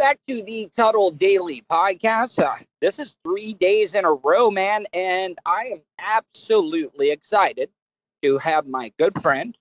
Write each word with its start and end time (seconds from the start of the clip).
back 0.00 0.18
to 0.26 0.42
the 0.42 0.66
Tuttle 0.74 1.10
Daily 1.10 1.62
Podcast. 1.70 2.42
Uh, 2.42 2.54
this 2.80 2.98
is 2.98 3.16
three 3.22 3.52
days 3.52 3.94
in 3.94 4.06
a 4.06 4.14
row, 4.14 4.50
man, 4.50 4.86
and 4.94 5.36
I 5.44 5.72
am 5.74 5.82
absolutely 5.98 7.10
excited 7.10 7.68
to 8.22 8.38
have 8.38 8.66
my 8.66 8.94
good 8.98 9.20
friend, 9.20 9.54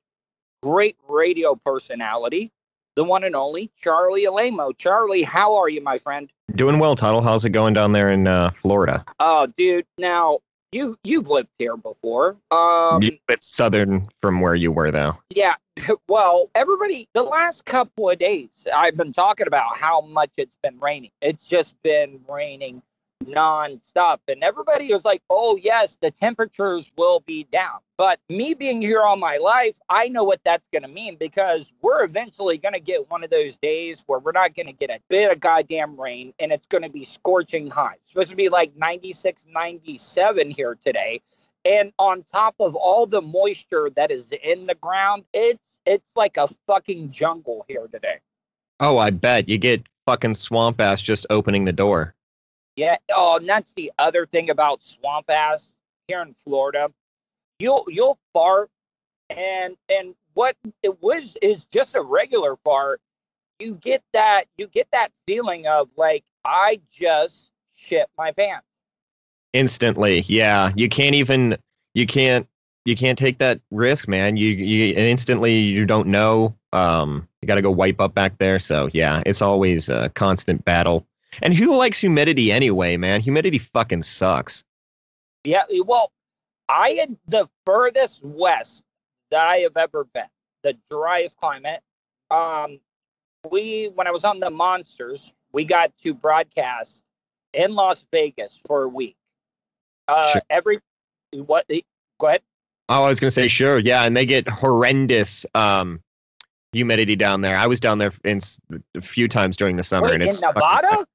great 0.63 0.95
radio 1.09 1.55
personality, 1.55 2.53
the 2.95 3.03
one 3.03 3.25
and 3.25 3.35
only 3.35 3.69
Charlie 3.75 4.27
Alamo. 4.27 4.71
Charlie, 4.71 5.23
how 5.23 5.55
are 5.57 5.67
you, 5.67 5.81
my 5.81 5.97
friend? 5.97 6.31
Doing 6.55 6.79
well, 6.79 6.95
Tuttle. 6.95 7.21
How's 7.21 7.43
it 7.43 7.49
going 7.49 7.73
down 7.73 7.91
there 7.91 8.09
in 8.09 8.25
uh, 8.25 8.51
Florida? 8.51 9.03
Oh, 9.19 9.45
dude. 9.45 9.85
Now 9.97 10.39
you 10.71 10.97
you've 11.03 11.29
lived 11.29 11.49
here 11.57 11.77
before. 11.77 12.37
Um, 12.51 13.01
it's 13.27 13.47
southern 13.47 14.09
from 14.21 14.41
where 14.41 14.55
you 14.55 14.71
were, 14.71 14.91
though. 14.91 15.17
Yeah. 15.29 15.55
Well, 16.09 16.49
everybody, 16.55 17.07
the 17.13 17.23
last 17.23 17.65
couple 17.65 18.09
of 18.09 18.17
days, 18.19 18.67
I've 18.75 18.97
been 18.97 19.13
talking 19.13 19.47
about 19.47 19.77
how 19.77 20.01
much 20.01 20.31
it's 20.37 20.57
been 20.61 20.77
raining. 20.79 21.11
It's 21.21 21.47
just 21.47 21.81
been 21.83 22.19
raining 22.27 22.81
non-stop. 23.29 24.21
And 24.27 24.43
everybody 24.43 24.91
was 24.91 25.05
like 25.05 25.21
oh 25.29 25.57
yes 25.61 25.97
the 26.01 26.11
temperatures 26.11 26.91
will 26.97 27.21
be 27.21 27.45
down. 27.51 27.79
But 27.97 28.19
me 28.29 28.53
being 28.53 28.81
here 28.81 29.01
all 29.01 29.17
my 29.17 29.37
life 29.37 29.77
i 29.89 30.07
know 30.07 30.23
what 30.23 30.39
that's 30.43 30.67
going 30.69 30.83
to 30.83 30.87
mean 30.87 31.17
because 31.19 31.73
we're 31.81 32.03
eventually 32.03 32.57
going 32.57 32.73
to 32.73 32.79
get 32.79 33.09
one 33.09 33.23
of 33.23 33.29
those 33.29 33.57
days 33.57 34.03
where 34.07 34.19
we're 34.19 34.31
not 34.31 34.55
going 34.55 34.67
to 34.67 34.73
get 34.73 34.89
a 34.89 34.99
bit 35.09 35.31
of 35.31 35.39
goddamn 35.39 35.99
rain 35.99 36.33
and 36.39 36.51
it's 36.51 36.67
going 36.67 36.83
to 36.83 36.89
be 36.89 37.03
scorching 37.03 37.69
hot. 37.69 37.95
It's 38.01 38.11
supposed 38.11 38.29
to 38.29 38.35
be 38.35 38.49
like 38.49 38.75
96 38.75 39.45
97 39.51 40.51
here 40.51 40.77
today. 40.81 41.21
And 41.65 41.91
on 41.99 42.23
top 42.23 42.55
of 42.59 42.75
all 42.75 43.05
the 43.05 43.21
moisture 43.21 43.89
that 43.95 44.11
is 44.11 44.31
in 44.31 44.65
the 44.65 44.75
ground 44.75 45.25
it's 45.33 45.63
it's 45.85 46.09
like 46.15 46.37
a 46.37 46.47
fucking 46.67 47.11
jungle 47.11 47.65
here 47.67 47.87
today. 47.91 48.19
Oh 48.79 48.97
i 48.97 49.09
bet. 49.09 49.49
You 49.49 49.57
get 49.57 49.87
fucking 50.05 50.33
swamp 50.33 50.81
ass 50.81 51.01
just 51.01 51.27
opening 51.29 51.65
the 51.65 51.73
door 51.73 52.15
yeah. 52.79 52.95
Oh, 53.13 53.37
and 53.37 53.47
that's 53.47 53.73
the 53.73 53.91
other 53.99 54.25
thing 54.25 54.49
about 54.49 54.81
swamp 54.81 55.29
ass 55.29 55.75
here 56.07 56.21
in 56.21 56.33
Florida. 56.33 56.91
You'll 57.59 57.85
you'll 57.89 58.17
fart, 58.33 58.69
and 59.29 59.75
and 59.89 60.15
what 60.33 60.55
it 60.81 61.01
was 61.01 61.35
is 61.41 61.65
just 61.65 61.95
a 61.95 62.01
regular 62.01 62.55
fart. 62.55 63.01
You 63.59 63.75
get 63.75 64.01
that 64.13 64.45
you 64.57 64.67
get 64.67 64.87
that 64.93 65.11
feeling 65.27 65.67
of 65.67 65.89
like 65.97 66.23
I 66.45 66.79
just 66.89 67.51
shit 67.75 68.07
my 68.17 68.31
pants. 68.31 68.65
Instantly, 69.51 70.21
yeah. 70.21 70.71
You 70.75 70.87
can't 70.87 71.15
even 71.15 71.57
you 71.93 72.07
can't 72.07 72.47
you 72.85 72.95
can't 72.95 73.17
take 73.17 73.39
that 73.39 73.59
risk, 73.71 74.07
man. 74.07 74.37
You 74.37 74.51
you 74.51 74.93
instantly 74.95 75.55
you 75.55 75.85
don't 75.85 76.07
know. 76.07 76.55
Um, 76.71 77.27
you 77.41 77.47
got 77.47 77.55
to 77.55 77.61
go 77.61 77.71
wipe 77.71 77.99
up 77.99 78.13
back 78.13 78.37
there. 78.37 78.59
So 78.59 78.89
yeah, 78.93 79.21
it's 79.25 79.41
always 79.41 79.89
a 79.89 80.07
constant 80.15 80.63
battle 80.63 81.05
and 81.41 81.53
who 81.53 81.75
likes 81.75 81.99
humidity 81.99 82.51
anyway, 82.51 82.97
man? 82.97 83.21
Humidity 83.21 83.59
fucking 83.59 84.03
sucks. 84.03 84.63
Yeah, 85.43 85.63
well, 85.85 86.11
I 86.67 86.91
had 86.91 87.17
the 87.27 87.49
furthest 87.65 88.23
west 88.23 88.83
that 89.31 89.45
I 89.45 89.59
have 89.59 89.77
ever 89.77 90.05
been, 90.05 90.27
the 90.63 90.77
driest 90.89 91.37
climate. 91.37 91.81
Um, 92.29 92.79
we 93.49 93.89
when 93.95 94.07
I 94.07 94.11
was 94.11 94.25
on 94.25 94.39
the 94.39 94.49
Monsters, 94.49 95.33
we 95.53 95.65
got 95.65 95.91
to 96.03 96.13
broadcast 96.13 97.03
in 97.53 97.73
Las 97.73 98.03
Vegas 98.11 98.59
for 98.67 98.83
a 98.83 98.87
week. 98.87 99.15
Uh, 100.07 100.31
sure. 100.31 100.41
Every 100.49 100.79
what? 101.33 101.65
Go 102.19 102.27
ahead. 102.27 102.41
Oh, 102.89 103.03
I 103.03 103.09
was 103.09 103.19
gonna 103.19 103.31
say 103.31 103.47
sure, 103.47 103.79
yeah, 103.79 104.03
and 104.03 104.17
they 104.17 104.25
get 104.25 104.49
horrendous 104.49 105.45
um, 105.53 106.01
humidity 106.71 107.15
down 107.15 107.41
there. 107.41 107.57
I 107.57 107.67
was 107.67 107.79
down 107.79 107.99
there 107.99 108.11
in, 108.23 108.39
a 108.95 109.01
few 109.01 109.27
times 109.27 109.57
during 109.57 109.75
the 109.75 109.83
summer, 109.83 110.07
Wait, 110.07 110.15
and 110.15 110.23
it's 110.23 110.39
in 110.39 110.41
Nevada. 110.41 111.05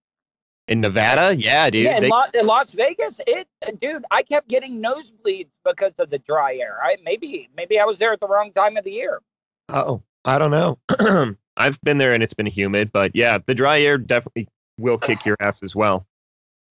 In 0.66 0.80
Nevada, 0.80 1.36
yeah, 1.36 1.68
dude. 1.68 1.84
Yeah, 1.84 1.96
in, 1.96 2.02
they, 2.02 2.08
La- 2.08 2.26
in, 2.32 2.46
Las 2.46 2.72
Vegas, 2.72 3.20
it, 3.26 3.46
dude, 3.78 4.04
I 4.10 4.22
kept 4.22 4.48
getting 4.48 4.82
nosebleeds 4.82 5.48
because 5.62 5.92
of 5.98 6.08
the 6.08 6.18
dry 6.18 6.56
air. 6.56 6.78
I 6.82 6.96
maybe, 7.04 7.50
maybe 7.54 7.78
I 7.78 7.84
was 7.84 7.98
there 7.98 8.12
at 8.14 8.20
the 8.20 8.26
wrong 8.26 8.50
time 8.52 8.78
of 8.78 8.84
the 8.84 8.92
year. 8.92 9.20
Oh, 9.68 10.02
I 10.24 10.38
don't 10.38 10.50
know. 10.50 10.78
I've 11.56 11.80
been 11.82 11.98
there 11.98 12.14
and 12.14 12.22
it's 12.22 12.32
been 12.32 12.46
humid, 12.46 12.92
but 12.92 13.14
yeah, 13.14 13.38
the 13.46 13.54
dry 13.54 13.80
air 13.80 13.98
definitely 13.98 14.48
will 14.78 14.98
kick 14.98 15.26
your 15.26 15.36
ass 15.38 15.62
as 15.62 15.76
well. 15.76 16.06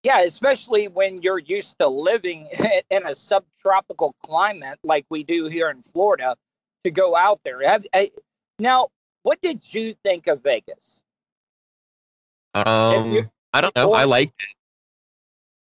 Yeah, 0.03 0.21
especially 0.21 0.87
when 0.87 1.21
you're 1.21 1.39
used 1.39 1.77
to 1.79 1.87
living 1.87 2.49
in 2.89 3.05
a 3.05 3.15
subtropical 3.15 4.15
climate 4.23 4.79
like 4.83 5.05
we 5.09 5.23
do 5.23 5.45
here 5.47 5.69
in 5.69 5.81
Florida, 5.81 6.35
to 6.83 6.91
go 6.91 7.15
out 7.15 7.39
there. 7.45 7.65
Have, 7.65 7.85
I, 7.93 8.11
now, 8.59 8.89
what 9.21 9.39
did 9.41 9.73
you 9.73 9.95
think 10.03 10.27
of 10.27 10.43
Vegas? 10.43 11.01
Um, 12.53 13.29
I 13.53 13.61
don't 13.61 13.75
know. 13.75 13.93
I 13.93 14.05
liked 14.05 14.33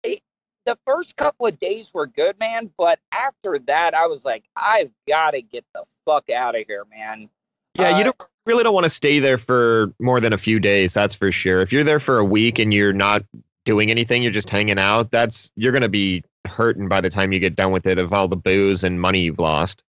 it. 0.03 0.22
The 0.66 0.78
first 0.85 1.16
couple 1.16 1.47
of 1.47 1.59
days 1.59 1.91
were 1.91 2.06
good, 2.06 2.38
man, 2.38 2.69
but 2.78 3.00
after 3.12 3.57
that, 3.66 3.96
I 3.96 4.06
was 4.06 4.24
like, 4.24 4.44
I've 4.56 4.91
got 5.07 5.31
to 5.31 5.41
get 5.41 5.66
the 5.74 5.84
fuck 6.06 6.29
out 6.29 6.56
of 6.56 6.66
here, 6.68 6.85
man. 6.85 7.29
Yeah, 7.74 7.96
uh, 7.96 7.97
you 7.97 8.03
don't 8.03 8.16
really 8.46 8.63
don't 8.63 8.74
want 8.74 8.84
to 8.84 8.90
stay 8.90 9.19
there 9.19 9.40
for 9.40 9.91
more 10.00 10.19
than 10.19 10.34
a 10.34 10.38
few 10.38 10.59
days. 10.59 10.94
That's 10.94 11.16
for 11.16 11.31
sure. 11.31 11.62
If 11.62 11.74
you're 11.74 11.84
there 11.84 12.00
for 12.00 12.19
a 12.19 12.25
week 12.25 12.59
and 12.59 12.72
you're 12.72 12.94
not 12.94 13.24
doing 13.66 13.90
anything, 13.90 14.22
you're 14.23 14.31
just 14.31 14.50
hanging 14.50 14.78
out. 14.78 15.12
That's 15.12 15.52
you're 15.56 15.72
gonna 15.72 15.90
be 15.90 16.23
hurting 16.46 16.88
by 16.88 17.02
the 17.02 17.09
time 17.09 17.31
you 17.31 17.40
get 17.40 17.56
done 17.56 17.72
with 17.72 17.88
it 17.88 17.97
of 17.97 18.13
all 18.13 18.28
the 18.28 18.35
booze 18.35 18.84
and 18.84 19.00
money 19.00 19.22
you've 19.22 19.40
lost. 19.40 19.84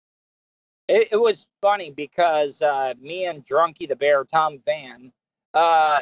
It, 0.89 1.09
it 1.13 1.17
was 1.17 1.47
funny 1.61 1.91
because 1.91 2.63
uh, 2.63 2.95
me 3.01 3.27
and 3.27 3.47
Drunky 3.47 3.89
the 3.89 3.97
Bear, 3.97 4.25
Tom 4.25 4.61
Van, 4.65 5.13
uh, 5.55 6.01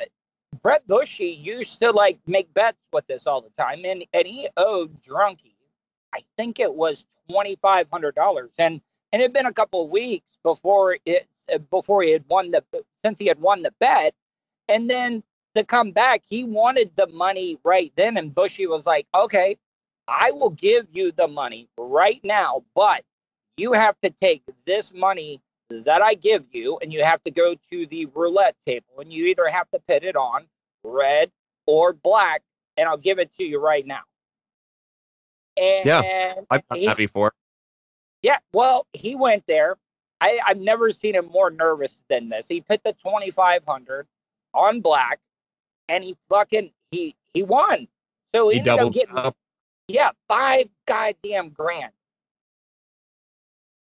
Brett 0.66 0.84
Bushy 0.88 1.28
used 1.28 1.78
to 1.78 1.93
like 1.93 2.19
make 2.27 2.53
bets 2.53 2.88
with 2.93 3.06
this 3.06 3.28
all 3.28 3.41
the 3.41 3.50
time, 3.50 3.84
and 3.84 4.04
and 4.12 4.27
he 4.27 4.49
owed 4.56 5.00
Drunky, 5.00 5.54
I 6.12 6.22
think 6.37 6.59
it 6.59 6.75
was 6.75 7.06
twenty 7.31 7.54
five 7.62 7.87
hundred 7.88 8.16
dollars, 8.16 8.50
and 8.59 8.81
and 9.12 9.22
it 9.22 9.27
had 9.27 9.32
been 9.32 9.47
a 9.47 9.53
couple 9.53 9.84
of 9.84 9.91
weeks 9.91 10.37
before 10.43 10.97
it 11.06 11.28
before 11.71 12.03
he 12.03 12.10
had 12.10 12.25
won 12.27 12.50
the 12.50 12.65
since 13.04 13.21
he 13.21 13.27
had 13.27 13.38
won 13.41 13.62
the 13.62 13.72
bet, 13.78 14.12
and 14.66 14.91
then 14.91 15.22
to 15.54 15.62
come 15.62 15.93
back, 15.93 16.25
he 16.28 16.43
wanted 16.43 16.91
the 16.97 17.06
money 17.06 17.60
right 17.62 17.93
then, 17.94 18.16
and 18.16 18.34
Bushy 18.34 18.66
was 18.66 18.87
like, 18.87 19.06
okay, 19.15 19.56
I 20.09 20.33
will 20.33 20.50
give 20.50 20.88
you 20.93 21.12
the 21.12 21.28
money 21.28 21.69
right 21.78 22.21
now, 22.25 22.65
but 22.75 23.04
you 23.56 23.72
have 23.72 23.94
to 24.03 24.10
take 24.21 24.43
this 24.65 24.93
money 24.93 25.41
that 25.71 26.03
I 26.03 26.15
give 26.15 26.44
you, 26.50 26.78
and 26.83 26.93
you 26.93 27.04
have 27.04 27.22
to 27.22 27.31
go 27.31 27.54
to 27.71 27.87
the 27.87 28.06
roulette 28.06 28.56
table, 28.66 28.98
and 28.98 29.12
you 29.12 29.27
either 29.27 29.47
have 29.47 29.71
to 29.71 29.78
put 29.87 30.03
it 30.03 30.16
on 30.16 30.47
red 30.86 31.30
or 31.66 31.92
black, 31.92 32.42
and 32.76 32.88
I'll 32.88 32.97
give 32.97 33.19
it 33.19 33.34
to 33.36 33.44
you 33.44 33.60
right 33.60 33.86
now. 33.86 34.02
And 35.56 35.86
yeah, 35.86 36.34
I've 36.50 36.66
done 36.69 36.78
he, 36.78 36.86
that 36.86 36.97
before. 36.97 37.32
Yeah, 38.22 38.38
well, 38.52 38.86
he 38.92 39.14
went 39.14 39.47
there. 39.47 39.76
I, 40.20 40.41
I've 40.47 40.58
never 40.58 40.91
seen 40.91 41.14
him 41.14 41.26
more 41.26 41.50
nervous 41.50 42.02
than 42.08 42.28
this. 42.28 42.47
He 42.48 42.60
put 42.60 42.82
the 42.82 42.92
2500 42.92 44.06
on 44.54 44.80
black, 44.80 45.20
and 45.88 46.02
he 46.02 46.16
fucking 46.28 46.70
he 46.91 47.14
he 47.32 47.42
won. 47.42 47.88
So 48.34 48.48
he, 48.48 48.60
he 48.60 48.68
ended 48.68 48.86
up 48.86 48.92
getting 48.92 49.16
up. 49.16 49.36
yeah 49.88 50.10
five 50.28 50.68
goddamn 50.86 51.50
grand. 51.50 51.92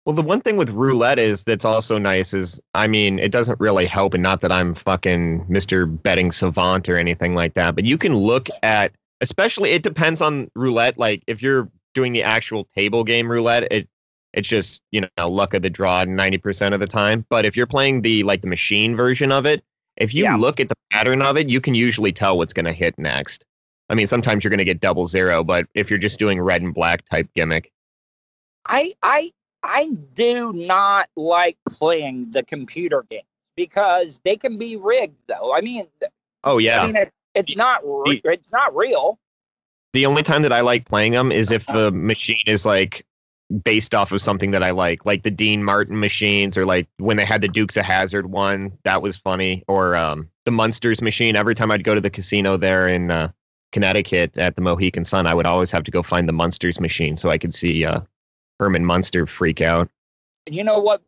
Well, 0.05 0.15
the 0.15 0.21
one 0.21 0.41
thing 0.41 0.57
with 0.57 0.69
roulette 0.69 1.19
is 1.19 1.43
that's 1.43 1.65
also 1.65 1.97
nice 1.97 2.33
is, 2.33 2.59
I 2.73 2.87
mean, 2.87 3.19
it 3.19 3.31
doesn't 3.31 3.59
really 3.59 3.85
help, 3.85 4.13
and 4.13 4.23
not 4.23 4.41
that 4.41 4.51
I'm 4.51 4.73
fucking 4.73 5.45
Mr. 5.45 6.01
Betting 6.01 6.31
Savant 6.31 6.89
or 6.89 6.97
anything 6.97 7.35
like 7.35 7.53
that, 7.55 7.75
but 7.75 7.85
you 7.85 7.97
can 7.97 8.15
look 8.15 8.47
at, 8.63 8.93
especially, 9.21 9.71
it 9.71 9.83
depends 9.83 10.21
on 10.21 10.49
roulette. 10.55 10.97
Like, 10.97 11.23
if 11.27 11.41
you're 11.41 11.69
doing 11.93 12.13
the 12.13 12.23
actual 12.23 12.65
table 12.75 13.03
game 13.03 13.29
roulette, 13.29 13.71
it 13.71 13.89
it's 14.33 14.47
just 14.47 14.81
you 14.91 15.01
know 15.17 15.29
luck 15.29 15.53
of 15.53 15.61
the 15.61 15.69
draw 15.69 16.05
90% 16.05 16.73
of 16.73 16.79
the 16.79 16.87
time. 16.87 17.25
But 17.29 17.45
if 17.45 17.57
you're 17.57 17.67
playing 17.67 18.01
the 18.01 18.23
like 18.23 18.41
the 18.41 18.47
machine 18.47 18.95
version 18.95 19.31
of 19.31 19.45
it, 19.45 19.63
if 19.97 20.13
you 20.13 20.23
yeah. 20.23 20.35
look 20.35 20.59
at 20.59 20.69
the 20.69 20.75
pattern 20.91 21.21
of 21.21 21.37
it, 21.37 21.49
you 21.49 21.61
can 21.61 21.75
usually 21.75 22.11
tell 22.11 22.37
what's 22.37 22.53
going 22.53 22.65
to 22.65 22.73
hit 22.73 22.97
next. 22.97 23.45
I 23.89 23.95
mean, 23.95 24.07
sometimes 24.07 24.43
you're 24.43 24.49
going 24.49 24.59
to 24.59 24.65
get 24.65 24.79
double 24.79 25.07
zero, 25.07 25.43
but 25.43 25.65
if 25.73 25.89
you're 25.89 25.99
just 25.99 26.19
doing 26.19 26.39
red 26.39 26.61
and 26.61 26.73
black 26.73 27.07
type 27.09 27.27
gimmick, 27.35 27.71
I 28.67 28.93
I 29.01 29.31
I 29.69 29.89
do 30.15 30.51
not 30.51 31.09
like 31.15 31.57
playing 31.69 32.31
the 32.31 32.41
computer 32.41 33.05
games 33.07 33.23
because 33.55 34.19
they 34.25 34.35
can 34.35 34.57
be 34.57 34.77
rigged, 34.77 35.19
though. 35.27 35.53
I 35.53 35.61
mean, 35.61 35.85
oh 36.43 36.57
yeah, 36.57 36.81
I 36.81 36.87
mean, 36.87 36.95
it, 36.95 37.13
it's 37.35 37.55
not 37.55 37.81
re- 37.83 38.21
it's 38.25 38.51
not 38.51 38.75
real. 38.75 39.19
The 39.93 40.07
only 40.07 40.23
time 40.23 40.41
that 40.41 40.51
I 40.51 40.61
like 40.61 40.87
playing 40.87 41.11
them 41.11 41.31
is 41.31 41.51
if 41.51 41.67
the 41.67 41.91
machine 41.93 42.39
is 42.47 42.65
like 42.65 43.05
based 43.63 43.93
off 43.93 44.11
of 44.11 44.21
something 44.21 44.51
that 44.51 44.63
I 44.63 44.71
like, 44.71 45.05
like 45.05 45.21
the 45.21 45.31
Dean 45.31 45.63
Martin 45.63 45.99
machines, 45.99 46.57
or 46.57 46.65
like 46.65 46.87
when 46.97 47.17
they 47.17 47.25
had 47.25 47.41
the 47.41 47.47
Dukes 47.47 47.77
of 47.77 47.85
Hazzard 47.85 48.25
one, 48.25 48.77
that 48.85 49.03
was 49.03 49.17
funny, 49.17 49.63
or 49.67 49.95
um, 49.95 50.29
the 50.45 50.51
Munsters 50.51 50.99
machine. 50.99 51.35
Every 51.35 51.53
time 51.53 51.69
I'd 51.69 51.83
go 51.83 51.93
to 51.93 52.01
the 52.01 52.09
casino 52.09 52.57
there 52.57 52.87
in 52.87 53.11
uh, 53.11 53.31
Connecticut 53.71 54.39
at 54.39 54.55
the 54.55 54.63
Mohegan 54.63 55.05
Sun, 55.05 55.27
I 55.27 55.35
would 55.35 55.45
always 55.45 55.69
have 55.71 55.83
to 55.83 55.91
go 55.91 56.01
find 56.01 56.27
the 56.27 56.33
Munsters 56.33 56.79
machine 56.79 57.15
so 57.15 57.29
I 57.29 57.37
could 57.37 57.53
see 57.53 57.85
uh, 57.85 58.01
Herman 58.59 58.85
Munster 58.85 59.25
freak 59.25 59.61
out. 59.61 59.89
You 60.45 60.63
know 60.63 60.79
what? 60.79 61.01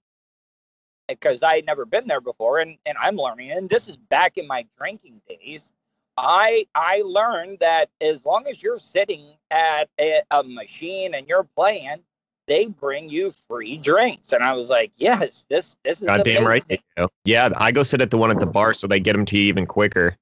Because 1.07 1.43
I 1.43 1.55
had 1.55 1.65
never 1.65 1.85
been 1.85 2.07
there 2.07 2.21
before, 2.21 2.59
and, 2.59 2.77
and 2.85 2.97
I'm 2.99 3.17
learning, 3.17 3.51
and 3.51 3.69
this 3.69 3.87
is 3.87 3.97
back 3.97 4.37
in 4.37 4.47
my 4.47 4.65
drinking 4.77 5.21
days. 5.27 5.73
I 6.17 6.67
I 6.75 7.01
learned 7.05 7.59
that 7.59 7.89
as 7.99 8.25
long 8.25 8.45
as 8.47 8.61
you're 8.61 8.79
sitting 8.79 9.25
at 9.49 9.89
a, 9.99 10.21
a 10.29 10.43
machine 10.43 11.13
and 11.13 11.27
you're 11.27 11.47
playing, 11.55 11.99
they 12.47 12.65
bring 12.65 13.09
you 13.09 13.31
free 13.47 13.77
drinks. 13.77 14.33
And 14.33 14.43
I 14.43 14.53
was 14.53 14.69
like, 14.69 14.91
yes, 14.97 15.45
this 15.49 15.77
this 15.83 16.01
is 16.01 16.07
Goddamn 16.07 16.45
right. 16.45 16.63
they. 16.67 16.81
Yeah, 17.25 17.49
I 17.55 17.71
go 17.71 17.83
sit 17.83 18.01
at 18.01 18.11
the 18.11 18.17
one 18.17 18.31
at 18.31 18.39
the 18.39 18.45
bar 18.45 18.73
so 18.73 18.87
they 18.87 18.99
get 18.99 19.13
them 19.13 19.25
to 19.27 19.37
you 19.37 19.43
even 19.43 19.65
quicker. 19.65 20.17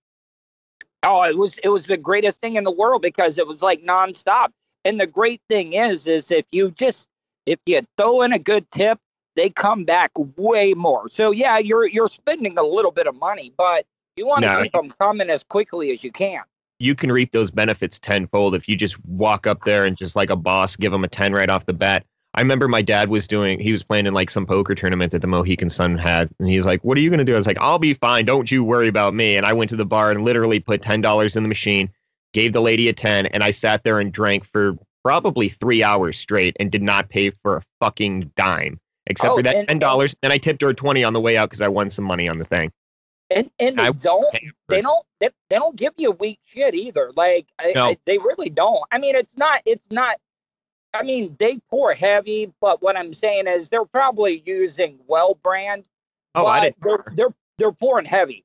Oh, 1.03 1.23
it 1.23 1.37
was 1.37 1.57
it 1.59 1.69
was 1.69 1.85
the 1.85 1.97
greatest 1.97 2.39
thing 2.39 2.55
in 2.55 2.63
the 2.63 2.71
world 2.71 3.01
because 3.01 3.37
it 3.37 3.47
was 3.47 3.61
like 3.61 3.83
nonstop. 3.83 4.49
And 4.85 4.99
the 4.99 5.07
great 5.07 5.41
thing 5.49 5.73
is, 5.73 6.07
is 6.07 6.31
if 6.31 6.45
you 6.51 6.71
just 6.71 7.07
if 7.49 7.59
you 7.65 7.81
throw 7.97 8.21
in 8.21 8.31
a 8.33 8.39
good 8.39 8.69
tip, 8.71 8.99
they 9.35 9.49
come 9.49 9.83
back 9.83 10.11
way 10.15 10.73
more. 10.75 11.09
So 11.09 11.31
yeah, 11.31 11.57
you're 11.57 11.87
you're 11.87 12.07
spending 12.07 12.57
a 12.59 12.63
little 12.63 12.91
bit 12.91 13.07
of 13.07 13.15
money, 13.15 13.53
but 13.57 13.85
you 14.15 14.27
want 14.27 14.43
to 14.43 14.49
No, 14.49 14.55
keep 14.63 14.71
them 14.71 14.93
coming 14.99 15.29
as 15.29 15.43
quickly 15.43 15.91
as 15.91 16.03
you 16.03 16.11
can. 16.11 16.43
You 16.79 16.95
can 16.95 17.11
reap 17.11 17.31
those 17.31 17.51
benefits 17.51 17.99
tenfold 17.99 18.55
if 18.55 18.69
you 18.69 18.75
just 18.75 19.03
walk 19.05 19.47
up 19.47 19.63
there 19.63 19.85
and 19.85 19.97
just 19.97 20.15
like 20.15 20.29
a 20.29 20.35
boss 20.35 20.75
give 20.75 20.91
them 20.91 21.03
a 21.03 21.07
10 21.07 21.33
right 21.33 21.49
off 21.49 21.65
the 21.65 21.73
bat. 21.73 22.05
I 22.35 22.41
remember 22.41 22.67
my 22.67 22.81
dad 22.81 23.09
was 23.09 23.27
doing, 23.27 23.59
he 23.59 23.71
was 23.71 23.83
playing 23.83 24.05
in 24.05 24.13
like 24.13 24.29
some 24.29 24.45
poker 24.45 24.75
tournament 24.75 25.11
that 25.11 25.21
the 25.21 25.27
Mohegan 25.27 25.69
Sun 25.69 25.97
had. 25.97 26.29
And 26.39 26.47
he's 26.47 26.65
like, 26.65 26.83
What 26.83 26.97
are 26.97 27.01
you 27.01 27.09
going 27.09 27.19
to 27.19 27.25
do? 27.25 27.33
I 27.33 27.37
was 27.37 27.47
like, 27.47 27.57
I'll 27.59 27.79
be 27.79 27.95
fine. 27.95 28.25
Don't 28.25 28.51
you 28.51 28.63
worry 28.63 28.87
about 28.87 29.13
me. 29.15 29.35
And 29.35 29.45
I 29.45 29.53
went 29.53 29.69
to 29.71 29.75
the 29.75 29.85
bar 29.85 30.11
and 30.11 30.23
literally 30.23 30.59
put 30.59 30.81
$10 30.81 31.35
in 31.35 31.43
the 31.43 31.49
machine, 31.49 31.89
gave 32.33 32.53
the 32.53 32.61
lady 32.61 32.87
a 32.87 32.93
10, 32.93 33.25
and 33.27 33.43
I 33.43 33.51
sat 33.51 33.83
there 33.83 33.99
and 33.99 34.11
drank 34.13 34.45
for 34.45 34.77
probably 35.03 35.49
three 35.49 35.83
hours 35.83 36.17
straight 36.17 36.55
and 36.59 36.71
did 36.71 36.81
not 36.83 37.09
pay 37.09 37.31
for 37.43 37.57
a 37.57 37.61
fucking 37.79 38.31
dime 38.35 38.79
except 39.07 39.31
Oh, 39.31 39.37
for 39.37 39.43
that 39.43 39.55
and- 39.69 39.81
$10. 39.81 40.15
Then 40.21 40.31
I 40.31 40.37
tipped 40.37 40.61
her 40.61 40.73
20 40.73 41.03
on 41.03 41.13
the 41.13 41.21
way 41.21 41.37
out 41.37 41.49
because 41.49 41.61
I 41.61 41.67
won 41.67 41.89
some 41.89 42.05
money 42.05 42.27
on 42.27 42.37
the 42.37 42.45
thing. 42.45 42.71
And 43.31 43.51
and 43.59 43.77
they 43.77 43.83
I- 43.83 43.91
don't 43.91 44.25
they 44.69 44.81
don't 44.81 45.05
they, 45.19 45.29
they 45.49 45.55
don't 45.57 45.75
give 45.75 45.93
you 45.97 46.11
weak 46.11 46.39
shit 46.45 46.73
either. 46.73 47.11
Like 47.15 47.45
I, 47.59 47.73
No. 47.75 47.85
I, 47.89 47.97
they 48.05 48.17
really 48.17 48.49
don't. 48.49 48.81
I 48.91 48.97
mean, 48.97 49.15
it's 49.15 49.37
not 49.37 49.61
it's 49.65 49.89
not. 49.91 50.17
I 50.95 51.03
mean, 51.03 51.35
they 51.37 51.59
pour 51.69 51.93
heavy, 51.93 52.51
but 52.59 52.81
what 52.81 52.97
I'm 52.97 53.13
saying 53.13 53.45
is 53.47 53.69
they're 53.69 53.85
probably 53.85 54.41
using 54.47 54.97
well 55.07 55.35
brand. 55.43 55.87
Oh, 56.33 56.47
I 56.47 56.61
didn't. 56.61 56.81
They're 56.81 57.03
they're 57.15 57.33
they're 57.59 57.71
pouring 57.71 58.05
heavy. 58.05 58.43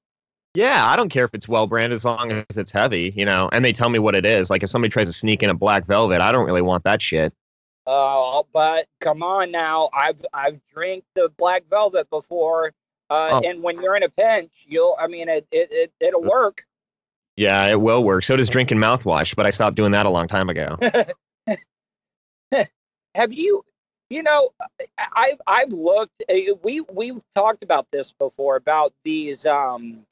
Yeah, 0.55 0.87
I 0.87 0.95
don't 0.95 1.09
care 1.09 1.25
if 1.25 1.35
it's 1.35 1.49
well 1.49 1.67
branded 1.67 1.97
as 1.97 2.05
long 2.05 2.31
as 2.31 2.57
it's 2.57 2.71
heavy, 2.71 3.13
you 3.17 3.25
know, 3.25 3.49
and 3.53 3.65
they 3.65 3.73
tell 3.73 3.89
me 3.89 3.99
what 3.99 4.15
it 4.15 4.25
is. 4.25 4.51
Like 4.51 4.63
if 4.63 4.71
somebody 4.71 4.91
tries 4.91 5.09
to 5.09 5.13
sneak 5.13 5.43
in 5.43 5.51
a 5.51 5.55
black 5.55 5.87
velvet, 5.87 6.21
I 6.21 6.31
don't 6.31 6.47
really 6.47 6.63
want 6.63 6.85
that 6.85 7.03
shit. 7.03 7.33
Uh, 7.87 8.43
but 8.53 8.87
come 9.01 9.23
on 9.23 9.51
now, 9.51 9.91
I've 9.93 10.25
I've 10.33 10.61
drank 10.73 11.05
the 11.15 11.29
black 11.37 11.65
velvet 11.69 12.09
before, 12.09 12.73
uh, 13.11 13.31
Oh. 13.33 13.43
and 13.45 13.63
when 13.63 13.83
you're 13.83 13.97
in 13.97 14.05
a 14.05 14.09
pinch, 14.09 14.65
you'll. 14.67 14.97
I 14.99 15.07
mean, 15.09 15.29
it 15.29 15.47
it, 15.51 15.69
it 15.71 15.93
it'll 16.01 16.23
work. 16.23 16.65
Yeah, 17.37 17.67
it 17.67 17.81
will 17.81 18.05
work. 18.05 18.23
So 18.25 18.37
does 18.37 18.49
drinking 18.49 18.79
mouthwash, 18.79 19.35
but 19.35 19.45
I 19.45 19.51
stopped 19.51 19.77
doing 19.77 19.91
that 19.91 20.07
a 20.07 20.11
long 20.11 20.29
time 20.29 20.49
ago. 20.49 20.79
have 23.15 23.33
you 23.33 23.65
you 24.11 24.23
know 24.23 24.51
i've 25.15 25.41
i've 25.47 25.73
looked 25.73 26.23
uh, 26.29 26.35
we 26.63 26.81
we've 26.93 27.23
talked 27.35 27.63
about 27.63 27.87
this 27.93 28.13
before 28.13 28.57
about 28.57 28.93
these 29.05 29.47
um 29.47 30.05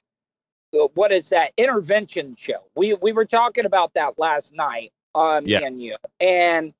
what 0.95 1.13
is 1.13 1.29
that 1.29 1.53
intervention 1.57 2.35
show 2.37 2.63
we 2.75 2.95
we 2.95 3.13
were 3.13 3.25
talking 3.25 3.65
about 3.67 3.93
that 3.95 4.19
last 4.19 4.55
night 4.55 4.93
um 5.15 5.47
Yeah. 5.47 5.61
and 5.61 5.81
you 5.83 5.95
and 6.21 6.73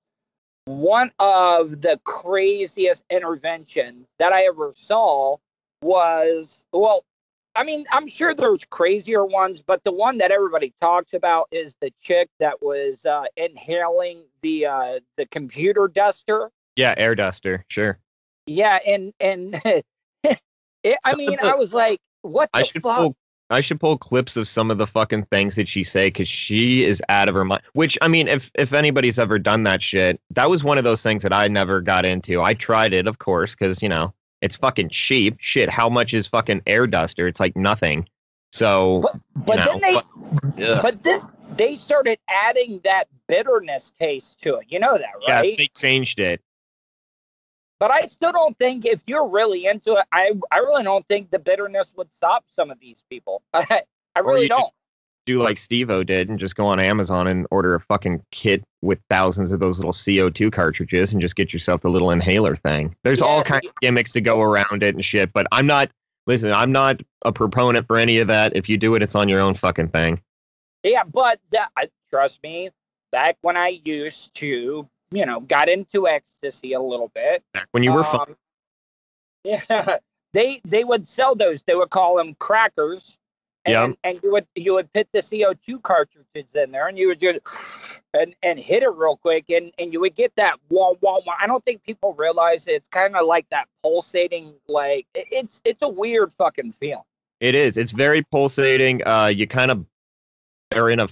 one 0.65 1.11
of 1.19 1.81
the 1.83 2.01
craziest 2.05 3.05
interventions 3.11 4.07
that 4.19 4.33
i 4.33 4.45
ever 4.45 4.73
saw 4.75 5.37
was 5.83 6.65
well 6.73 7.05
I 7.55 7.65
mean, 7.65 7.85
I'm 7.93 8.09
sure 8.09 8.35
there's 8.35 8.65
crazier 8.65 9.27
ones, 9.27 9.61
but 9.61 9.85
the 9.85 9.93
one 9.93 10.17
that 10.17 10.31
everybody 10.31 10.73
talks 10.81 11.13
about 11.13 11.49
is 11.51 11.77
the 11.83 11.93
chick 12.03 12.31
that 12.41 12.63
was 12.63 13.05
uh, 13.05 13.25
inhaling 13.37 14.23
the 14.41 14.65
uh, 14.65 15.01
the 15.19 15.27
computer 15.27 15.87
duster. 15.87 16.51
Yeah, 16.77 16.95
air 16.97 17.15
duster, 17.15 17.67
sure. 17.69 17.99
Yeah, 18.47 18.79
and 18.87 19.13
and 19.21 19.61
it, 20.25 20.97
I 21.05 21.15
mean, 21.15 21.37
I 21.43 21.55
was 21.55 21.75
like, 21.75 22.01
what 22.23 22.49
the 22.55 22.61
I 22.61 22.63
should 22.63 22.81
fuck? 22.81 22.97
pull 22.97 23.17
I 23.53 23.61
should 23.61 23.79
pull 23.81 23.99
clips 23.99 24.37
of 24.37 24.49
some 24.49 24.71
of 24.71 24.79
the 24.79 24.87
fucking 24.87 25.27
things 25.27 25.57
that 25.57 25.69
she 25.69 25.85
say 25.85 26.07
because 26.09 26.29
she 26.29 26.85
is 26.85 27.03
out 27.09 27.29
of 27.29 27.35
her 27.35 27.45
mind. 27.45 27.63
Which 27.75 27.99
I 28.01 28.09
mean, 28.09 28.29
if 28.29 28.51
if 28.55 28.73
anybody's 28.73 29.19
ever 29.19 29.39
done 29.39 29.65
that 29.65 29.83
shit, 29.83 30.21
that 30.31 30.49
was 30.49 30.65
one 30.65 30.79
of 30.79 30.85
those 30.85 31.03
things 31.03 31.23
that 31.23 31.33
I 31.33 31.49
never 31.49 31.81
got 31.81 32.05
into. 32.05 32.43
I 32.43 32.55
tried 32.55 32.95
it, 32.95 33.07
of 33.07 33.19
course, 33.19 33.55
because 33.55 33.83
you 33.83 33.89
know 33.89 34.15
it's 34.41 34.57
fucking 34.57 34.89
cheap. 34.89 35.37
Shit, 35.41 35.71
how 35.71 35.89
much 35.89 36.15
is 36.15 36.27
fucking 36.27 36.63
air 36.67 36.87
duster? 36.87 37.29
It's 37.29 37.41
like 37.41 37.57
nothing. 37.57 38.09
So, 38.53 39.01
But, 39.03 39.17
but 39.47 39.59
you 39.59 39.65
then 39.65 39.81
they 39.81 39.93
know, 39.95 40.75
ugh. 40.75 40.83
but 40.83 41.03
then 41.03 41.23
they 41.57 41.77
started 41.77 42.19
adding 42.29 42.81
that 42.85 43.09
bitterness 43.29 43.93
taste 43.99 44.43
to 44.43 44.57
it. 44.57 44.67
You 44.69 44.79
know 44.79 44.93
that, 44.97 45.13
right? 45.27 45.45
yes, 45.47 45.55
they 45.57 45.69
changed 45.69 46.19
it. 46.19 46.41
But 47.83 47.91
I 47.91 48.07
still 48.07 48.31
don't 48.31 48.57
think 48.61 48.85
if 48.85 49.03
you're 49.09 49.27
really 49.27 49.67
into 49.67 49.95
it, 49.95 50.05
I 50.13 50.31
I 50.53 50.59
really 50.59 50.85
don't 50.85 51.05
think 51.09 51.33
the 51.33 51.41
bitterness 51.41 51.93
would 51.97 52.15
stop 52.15 52.45
some 52.47 52.71
of 52.71 52.79
these 52.79 53.03
people. 53.11 53.43
I, 53.53 53.83
I 54.15 54.21
really 54.21 54.47
don't. 54.47 54.73
do 55.27 55.43
like 55.43 55.59
Steve-O 55.59 56.05
did 56.05 56.29
and 56.29 56.39
just 56.39 56.55
go 56.55 56.65
on 56.69 56.79
Amazon 56.79 57.27
and 57.27 57.45
order 57.51 57.75
a 57.75 57.81
fucking 57.81 58.23
kit 58.31 58.63
with 58.83 59.01
thousands 59.11 59.51
of 59.51 59.59
those 59.59 59.81
little 59.81 59.93
CO2 59.93 60.53
cartridges 60.53 61.11
and 61.11 61.21
just 61.21 61.35
get 61.35 61.53
yourself 61.53 61.81
the 61.81 61.91
little 61.91 62.13
inhaler 62.13 62.55
thing. 62.55 62.95
There's 63.03 63.21
all 63.21 63.39
Yes, 63.39 63.49
kinds 63.49 63.67
of 63.67 63.73
gimmicks 63.81 64.13
to 64.13 64.21
go 64.21 64.41
around 64.41 64.85
it 64.85 64.95
and 64.95 65.05
shit, 65.05 65.33
but 65.33 65.49
I'm 65.51 65.67
not 65.67 65.91
listen, 66.29 66.53
I'm 66.53 66.71
not 66.71 67.03
a 67.25 67.33
proponent 67.33 67.89
for 67.89 67.99
any 67.99 68.19
of 68.19 68.29
that. 68.29 68.55
If 68.55 68.69
you 68.69 68.79
do 68.79 68.95
it, 68.95 69.03
it's 69.03 69.17
on 69.17 69.29
your 69.29 69.41
own 69.41 69.55
fucking 69.55 69.89
thing. 69.89 70.21
Yeah, 70.85 71.03
but 71.03 71.41
that, 71.51 71.71
trust 72.13 72.41
me, 72.45 72.71
back 73.11 73.39
when 73.41 73.57
I 73.57 73.81
used 73.85 74.33
to, 74.37 74.89
you 75.13 75.27
know, 75.27 75.41
got 75.41 75.69
into 75.69 76.09
ecstasy 76.09 76.73
a 76.73 76.81
little 76.81 77.09
bit. 77.15 77.43
Back 77.55 77.69
when 77.73 77.83
you 77.83 77.93
were 77.93 78.05
fun. 78.05 78.31
um, 78.31 78.37
Yeah, 79.45 79.99
they 80.33 80.61
they 80.65 80.85
would 80.85 81.07
sell 81.07 81.35
those. 81.35 81.63
They 81.63 81.75
would 81.75 81.91
call 81.91 82.17
them 82.17 82.35
crackers. 82.35 83.19
And, 83.65 83.75
and 84.03 84.19
you 84.25 84.33
would 84.33 84.47
you 84.57 84.75
would 84.75 84.93
put 84.93 85.07
the 85.13 85.21
CO2 85.21 85.81
cartridges 85.83 86.53
in 86.57 86.73
there, 86.73 86.89
and 86.89 86.99
you 86.99 87.07
would 87.09 87.21
just 87.21 88.01
and 88.13 88.35
and 88.43 88.59
hit 88.59 88.83
it 88.83 88.89
real 88.89 89.17
quick, 89.17 89.45
and 89.51 89.73
and 89.79 89.93
you 89.93 90.01
would 90.01 90.17
get 90.17 90.35
that 90.35 90.57
wah 90.69 90.95
wah 91.01 91.21
wah. 91.25 91.37
I 91.41 91.47
don't 91.47 91.65
think 91.65 91.85
people 91.85 92.13
realize 92.15 92.67
it's 92.67 92.89
kind 92.89 93.15
of 93.15 93.25
like 93.27 93.49
that 93.51 93.69
pulsating, 93.85 94.55
like 94.67 95.07
it- 95.15 95.29
it's 95.31 95.61
it's 95.65 95.83
a 95.83 95.89
weird 95.89 96.33
fucking 96.33 96.73
feeling. 96.73 97.05
It 97.39 97.55
is. 97.55 97.77
It's 97.77 97.93
very 97.93 98.23
pulsating. 98.23 99.07
Uh, 99.07 99.27
you 99.27 99.47
kind 99.47 99.71
of 99.71 99.87
are 100.75 100.91
in 100.91 100.99
a 100.99 101.09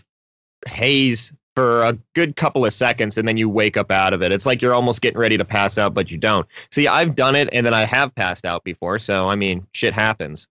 haze 0.67 1.33
for 1.57 1.83
a 1.83 1.99
good 2.15 2.37
couple 2.37 2.65
of 2.65 2.73
seconds, 2.73 3.19
and 3.19 3.27
then 3.27 3.37
you 3.37 3.49
wake 3.49 3.77
up 3.77 3.91
out 3.91 4.13
of 4.13 4.23
it. 4.23 4.33
It's 4.33 4.47
like 4.47 4.63
you're 4.63 4.75
almost 4.75 5.01
getting 5.03 5.19
ready 5.19 5.37
to 5.39 5.45
pass 5.45 5.79
out, 5.79 5.95
but 5.95 6.11
you 6.11 6.17
don't. 6.19 6.47
See, 6.71 6.87
I've 6.89 7.15
done 7.17 7.35
it, 7.37 7.49
and 7.53 7.67
then 7.67 7.75
I 7.75 7.85
have 7.85 8.15
passed 8.15 8.45
out 8.45 8.65
before. 8.65 8.99
So 8.99 9.29
I 9.29 9.35
mean, 9.37 9.67
shit 9.73 9.93
happens. 9.95 10.47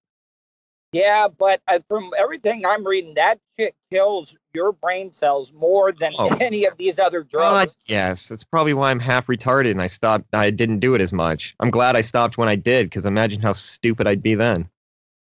Yeah, 0.91 1.27
but 1.27 1.61
uh, 1.67 1.79
from 1.87 2.09
everything 2.17 2.65
I'm 2.65 2.83
reading, 2.85 3.13
that 3.13 3.37
shit 3.59 3.75
kills 3.91 4.35
your 4.55 4.71
brain 4.71 5.11
cells 5.11 5.53
more 5.53 5.91
than 5.91 6.13
Oh. 6.17 6.35
any 6.41 6.65
of 6.65 6.77
these 6.79 6.97
other 6.97 7.21
God, 7.21 7.29
drugs. 7.65 7.77
yes, 7.85 8.25
that's 8.27 8.43
probably 8.43 8.73
why 8.73 8.89
I'm 8.89 8.99
half 8.99 9.27
retarded, 9.27 9.69
and 9.71 9.81
I 9.81 9.85
stopped. 9.85 10.25
I 10.33 10.49
didn't 10.49 10.79
do 10.79 10.95
it 10.95 11.01
as 11.01 11.13
much. 11.13 11.55
I'm 11.59 11.69
glad 11.69 11.95
I 11.95 12.01
stopped 12.01 12.39
when 12.39 12.49
I 12.49 12.55
did, 12.55 12.87
because 12.87 13.05
imagine 13.05 13.39
how 13.39 13.51
stupid 13.51 14.07
I'd 14.07 14.23
be 14.23 14.33
then. 14.33 14.67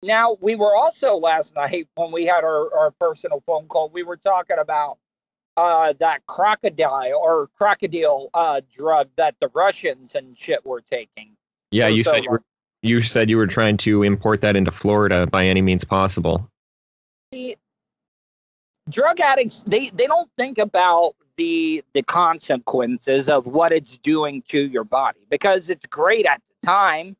Now, 0.05 0.39
we 0.41 0.55
were 0.55 0.75
also 0.75 1.17
last 1.17 1.57
night 1.57 1.89
when 1.97 2.13
we 2.13 2.25
had 2.27 2.45
our, 2.45 2.73
our 2.79 2.91
personal 2.93 3.43
phone 3.45 3.67
call, 3.67 3.91
we 3.93 4.05
were 4.05 4.17
talking 4.19 4.57
about 4.59 4.99
uh, 5.61 5.93
that 5.99 6.27
crocodile 6.27 7.15
or 7.15 7.49
crocodile 7.59 8.31
uh, 8.33 8.61
drug 8.77 9.09
that 9.17 9.35
the 9.41 9.49
Russians 9.49 10.15
and 10.15 10.37
shit 10.37 10.65
were 10.65 10.83
taking. 10.91 11.37
Yeah, 11.71 11.89
you 11.89 12.03
so 12.03 12.13
said 12.13 12.25
you 12.25 12.31
were. 12.31 12.43
You 12.83 13.03
said 13.03 13.29
you 13.29 13.37
were 13.37 13.47
trying 13.47 13.77
to 13.79 14.03
import 14.03 14.41
that 14.41 14.57
into 14.57 14.71
Florida 14.71 15.27
by 15.27 15.45
any 15.45 15.61
means 15.61 15.85
possible. 15.85 16.51
See, 17.31 17.57
drug 18.89 19.21
addicts, 19.21 19.63
they, 19.67 19.91
they 19.91 20.07
don't 20.07 20.31
think 20.39 20.57
about 20.57 21.15
the 21.37 21.85
the 21.93 22.03
consequences 22.03 23.29
of 23.29 23.47
what 23.47 23.71
it's 23.73 23.99
doing 23.99 24.43
to 24.49 24.67
your 24.67 24.85
body 24.85 25.21
because 25.29 25.69
it's 25.69 25.85
great 25.87 26.25
at 26.25 26.41
the 26.49 26.67
time. 26.67 27.17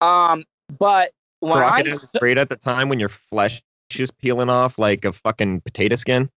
Um, 0.00 0.44
but 0.78 1.10
when 1.40 1.58
I 1.58 1.82
Crocodile 1.82 1.98
great 2.20 2.38
at 2.38 2.48
the 2.48 2.56
time 2.56 2.88
when 2.88 3.00
your 3.00 3.08
flesh 3.08 3.60
is 3.98 4.12
peeling 4.12 4.48
off 4.48 4.78
like 4.78 5.04
a 5.04 5.12
fucking 5.12 5.62
potato 5.62 5.96
skin. 5.96 6.30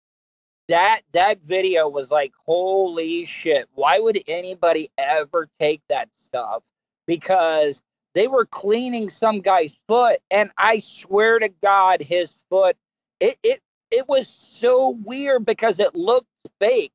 That 0.69 1.01
that 1.13 1.41
video 1.43 1.89
was 1.89 2.11
like 2.11 2.33
holy 2.45 3.25
shit 3.25 3.67
why 3.73 3.99
would 3.99 4.21
anybody 4.27 4.89
ever 4.97 5.49
take 5.59 5.81
that 5.89 6.09
stuff 6.15 6.63
because 7.07 7.83
they 8.15 8.27
were 8.27 8.45
cleaning 8.45 9.09
some 9.09 9.41
guy's 9.41 9.79
foot 9.87 10.19
and 10.31 10.51
i 10.57 10.79
swear 10.79 11.39
to 11.39 11.49
god 11.61 12.01
his 12.01 12.43
foot 12.49 12.77
it 13.19 13.37
it, 13.43 13.61
it 13.91 14.07
was 14.07 14.27
so 14.27 14.91
weird 15.05 15.45
because 15.45 15.79
it 15.79 15.95
looked 15.95 16.27
fake 16.59 16.93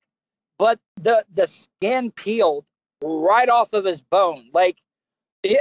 but 0.59 0.81
the 1.01 1.25
the 1.35 1.47
skin 1.47 2.11
peeled 2.13 2.65
right 3.03 3.49
off 3.49 3.73
of 3.75 3.85
his 3.85 4.03
bone 4.03 4.49
like 4.55 4.79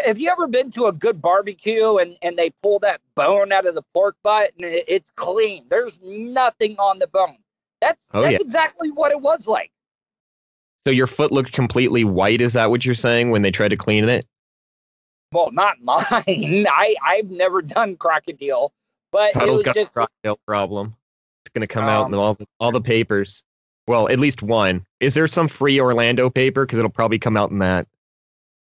Have 0.05 0.19
you 0.19 0.29
ever 0.31 0.47
been 0.47 0.71
to 0.71 0.87
a 0.87 0.91
good 0.93 1.21
barbecue 1.21 1.97
and, 1.97 2.17
and 2.21 2.37
they 2.37 2.49
pull 2.63 2.79
that 2.79 3.01
bone 3.15 3.51
out 3.51 3.67
of 3.67 3.75
the 3.75 3.83
pork 3.93 4.17
butt 4.23 4.51
and 4.57 4.65
it, 4.65 4.85
it's 4.87 5.11
clean? 5.11 5.65
There's 5.69 5.99
nothing 6.03 6.77
on 6.79 6.99
the 6.99 7.07
bone. 7.07 7.37
That's 7.81 8.05
Oh, 8.13 8.21
that's 8.21 8.33
yeah. 8.33 8.39
exactly 8.45 8.91
what 8.91 9.11
it 9.11 9.19
was 9.21 9.47
like. 9.47 9.71
So 10.85 10.91
your 10.91 11.07
foot 11.07 11.31
looked 11.31 11.51
completely 11.51 12.03
white. 12.05 12.41
Is 12.41 12.53
that 12.53 12.69
what 12.69 12.85
you're 12.85 12.95
saying 12.95 13.29
when 13.31 13.41
they 13.41 13.51
tried 13.51 13.69
to 13.69 13.77
clean 13.77 14.07
it? 14.07 14.25
Well, 15.33 15.51
not 15.51 15.75
mine. 15.81 16.65
I 16.69 16.95
I've 17.03 17.29
never 17.29 17.61
done 17.61 17.97
crocodile, 17.97 18.71
but 19.11 19.35
was 19.35 19.63
got 19.63 19.75
a 19.77 19.85
crocodile 19.85 20.39
problem. 20.47 20.95
It's 21.45 21.53
gonna 21.53 21.67
come 21.67 21.85
out 21.85 22.07
in 22.07 22.13
Um, 22.13 22.19
all 22.19 22.33
the, 22.35 22.45
all 22.59 22.71
the 22.71 22.81
papers. 22.81 23.43
Well, 23.87 24.09
at 24.09 24.19
least 24.19 24.41
one. 24.41 24.85
Is 24.99 25.13
there 25.13 25.27
some 25.27 25.47
free 25.47 25.79
Orlando 25.79 26.29
paper? 26.29 26.65
Because 26.65 26.79
it'll 26.79 26.89
probably 26.91 27.19
come 27.19 27.37
out 27.37 27.51
in 27.51 27.59
that. 27.59 27.87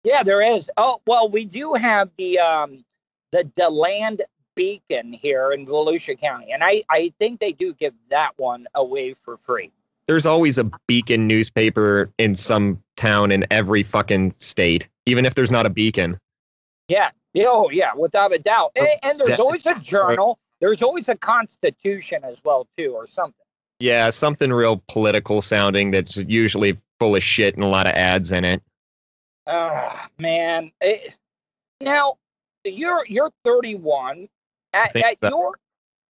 yeah, 0.04 0.22
there 0.22 0.42
is. 0.42 0.70
Oh 0.76 1.00
well, 1.06 1.28
we 1.28 1.44
do 1.44 1.74
have 1.74 2.10
the 2.18 2.38
um 2.40 2.84
the 3.32 3.44
DeLand 3.44 4.22
Beacon 4.58 5.12
here 5.12 5.52
in 5.52 5.64
Volusia 5.66 6.18
County, 6.18 6.50
and 6.52 6.64
I 6.64 6.82
I 6.90 7.12
think 7.20 7.38
they 7.38 7.52
do 7.52 7.72
give 7.72 7.94
that 8.10 8.32
one 8.36 8.66
away 8.74 9.14
for 9.14 9.36
free. 9.36 9.70
There's 10.08 10.26
always 10.26 10.58
a 10.58 10.68
beacon 10.86 11.28
newspaper 11.28 12.10
in 12.18 12.34
some 12.34 12.82
town 12.96 13.30
in 13.30 13.46
every 13.50 13.84
fucking 13.84 14.32
state, 14.32 14.88
even 15.06 15.26
if 15.26 15.34
there's 15.34 15.50
not 15.50 15.64
a 15.64 15.70
beacon. 15.70 16.18
Yeah. 16.88 17.10
Oh, 17.36 17.70
yeah, 17.70 17.94
without 17.94 18.34
a 18.34 18.38
doubt. 18.38 18.72
And, 18.74 18.88
and 19.02 19.18
there's 19.18 19.38
always 19.38 19.64
a 19.66 19.74
journal. 19.78 20.38
There's 20.60 20.82
always 20.82 21.08
a 21.08 21.14
constitution 21.14 22.24
as 22.24 22.42
well, 22.42 22.66
too, 22.76 22.94
or 22.94 23.06
something. 23.06 23.34
Yeah, 23.78 24.10
something 24.10 24.52
real 24.52 24.82
political 24.88 25.40
sounding 25.40 25.92
that's 25.92 26.16
usually 26.16 26.78
full 26.98 27.14
of 27.14 27.22
shit 27.22 27.54
and 27.54 27.62
a 27.62 27.68
lot 27.68 27.86
of 27.86 27.92
ads 27.92 28.32
in 28.32 28.44
it. 28.44 28.62
Ah, 29.46 30.08
man. 30.18 30.72
It- 30.80 31.16
now, 31.80 32.16
you're 32.64 33.04
you're 33.06 33.30
31. 33.44 34.28
At, 34.72 34.94
at 34.96 35.18
so. 35.18 35.28
your, 35.28 35.58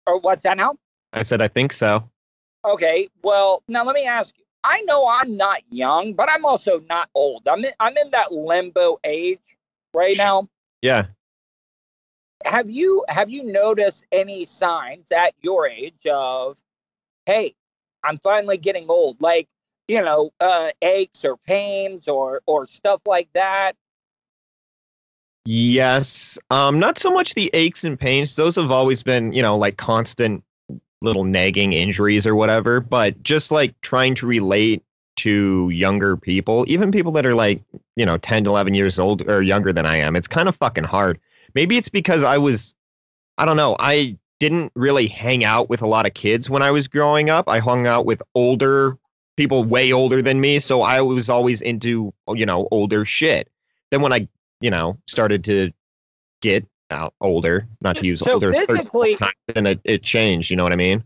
or 0.07 0.19
what's 0.19 0.43
that 0.43 0.57
now? 0.57 0.77
I 1.13 1.23
said, 1.23 1.41
I 1.41 1.47
think 1.47 1.73
so. 1.73 2.09
Okay. 2.63 3.09
Well, 3.23 3.63
now 3.67 3.83
let 3.83 3.95
me 3.95 4.05
ask 4.05 4.37
you. 4.37 4.43
I 4.63 4.81
know 4.81 5.07
I'm 5.07 5.37
not 5.37 5.61
young, 5.69 6.13
but 6.13 6.29
I'm 6.29 6.43
also 6.45 6.79
not 6.89 7.09
old. 7.13 7.47
I'm 7.47 7.63
in, 7.63 7.71
I'm 7.79 7.95
in 7.97 8.11
that 8.11 8.31
limbo 8.31 8.99
age 9.03 9.39
right 9.93 10.17
now. 10.17 10.49
Yeah. 10.81 11.05
have 12.45 12.69
you 12.69 13.03
have 13.07 13.29
you 13.29 13.43
noticed 13.43 14.05
any 14.11 14.45
signs 14.45 15.11
at 15.11 15.33
your 15.41 15.67
age 15.67 16.05
of 16.07 16.57
hey 17.25 17.55
i'm 18.03 18.19
finally 18.19 18.57
getting 18.57 18.85
old 18.89 19.19
like 19.19 19.47
you 19.87 20.01
know 20.01 20.31
uh 20.39 20.69
aches 20.81 21.25
or 21.25 21.37
pains 21.37 22.07
or 22.07 22.41
or 22.45 22.67
stuff 22.67 23.01
like 23.07 23.29
that 23.33 23.75
Yes. 25.45 26.39
Um, 26.49 26.79
not 26.79 26.97
so 26.97 27.11
much 27.11 27.35
the 27.35 27.51
aches 27.53 27.83
and 27.83 27.99
pains. 27.99 28.35
Those 28.35 28.55
have 28.55 28.71
always 28.71 29.03
been, 29.03 29.31
you 29.31 29.41
know, 29.41 29.57
like 29.57 29.77
constant 29.77 30.43
little 31.01 31.23
nagging 31.23 31.73
injuries 31.73 32.25
or 32.25 32.35
whatever, 32.35 32.79
but 32.79 33.21
just 33.21 33.51
like 33.51 33.79
trying 33.81 34.15
to 34.15 34.25
relate 34.25 34.83
to 35.17 35.69
younger 35.69 36.17
people, 36.17 36.65
even 36.67 36.91
people 36.91 37.13
that 37.13 37.25
are 37.25 37.35
like, 37.35 37.61
you 37.95 38.05
know, 38.05 38.17
10 38.17 38.43
to 38.45 38.49
11 38.49 38.73
years 38.73 38.99
old 38.99 39.21
or 39.29 39.41
younger 39.41 39.71
than 39.71 39.85
I 39.85 39.97
am. 39.97 40.15
It's 40.15 40.27
kind 40.27 40.49
of 40.49 40.55
fucking 40.55 40.83
hard. 40.83 41.19
Maybe 41.53 41.77
it's 41.77 41.89
because 41.89 42.23
I 42.23 42.39
was 42.39 42.75
I 43.37 43.45
don't 43.45 43.57
know, 43.57 43.75
I 43.79 44.17
didn't 44.39 44.71
really 44.75 45.07
hang 45.07 45.43
out 45.43 45.69
with 45.69 45.81
a 45.81 45.87
lot 45.87 46.05
of 46.05 46.13
kids 46.13 46.49
when 46.49 46.61
I 46.61 46.71
was 46.71 46.87
growing 46.87 47.29
up. 47.29 47.49
I 47.49 47.59
hung 47.59 47.85
out 47.87 48.05
with 48.05 48.21
older 48.33 48.97
people 49.37 49.63
way 49.63 49.91
older 49.91 50.21
than 50.21 50.39
me, 50.39 50.59
so 50.59 50.81
I 50.81 51.01
was 51.01 51.29
always 51.29 51.61
into, 51.61 52.13
you 52.29 52.45
know, 52.45 52.67
older 52.71 53.05
shit. 53.05 53.49
Then 53.91 54.01
when 54.01 54.13
I 54.13 54.27
you 54.61 54.71
know, 54.71 54.97
started 55.07 55.43
to 55.45 55.71
get 56.41 56.65
out 56.91 57.13
older, 57.21 57.67
not 57.81 57.97
to 57.97 58.05
use 58.05 58.19
So 58.19 58.33
older, 58.33 58.53
physically- 58.53 59.17
then 59.47 59.65
it, 59.65 59.79
it 59.83 60.03
changed. 60.03 60.49
You 60.49 60.57
know 60.57 60.63
what 60.63 60.73
I 60.73 60.77
mean? 60.77 61.03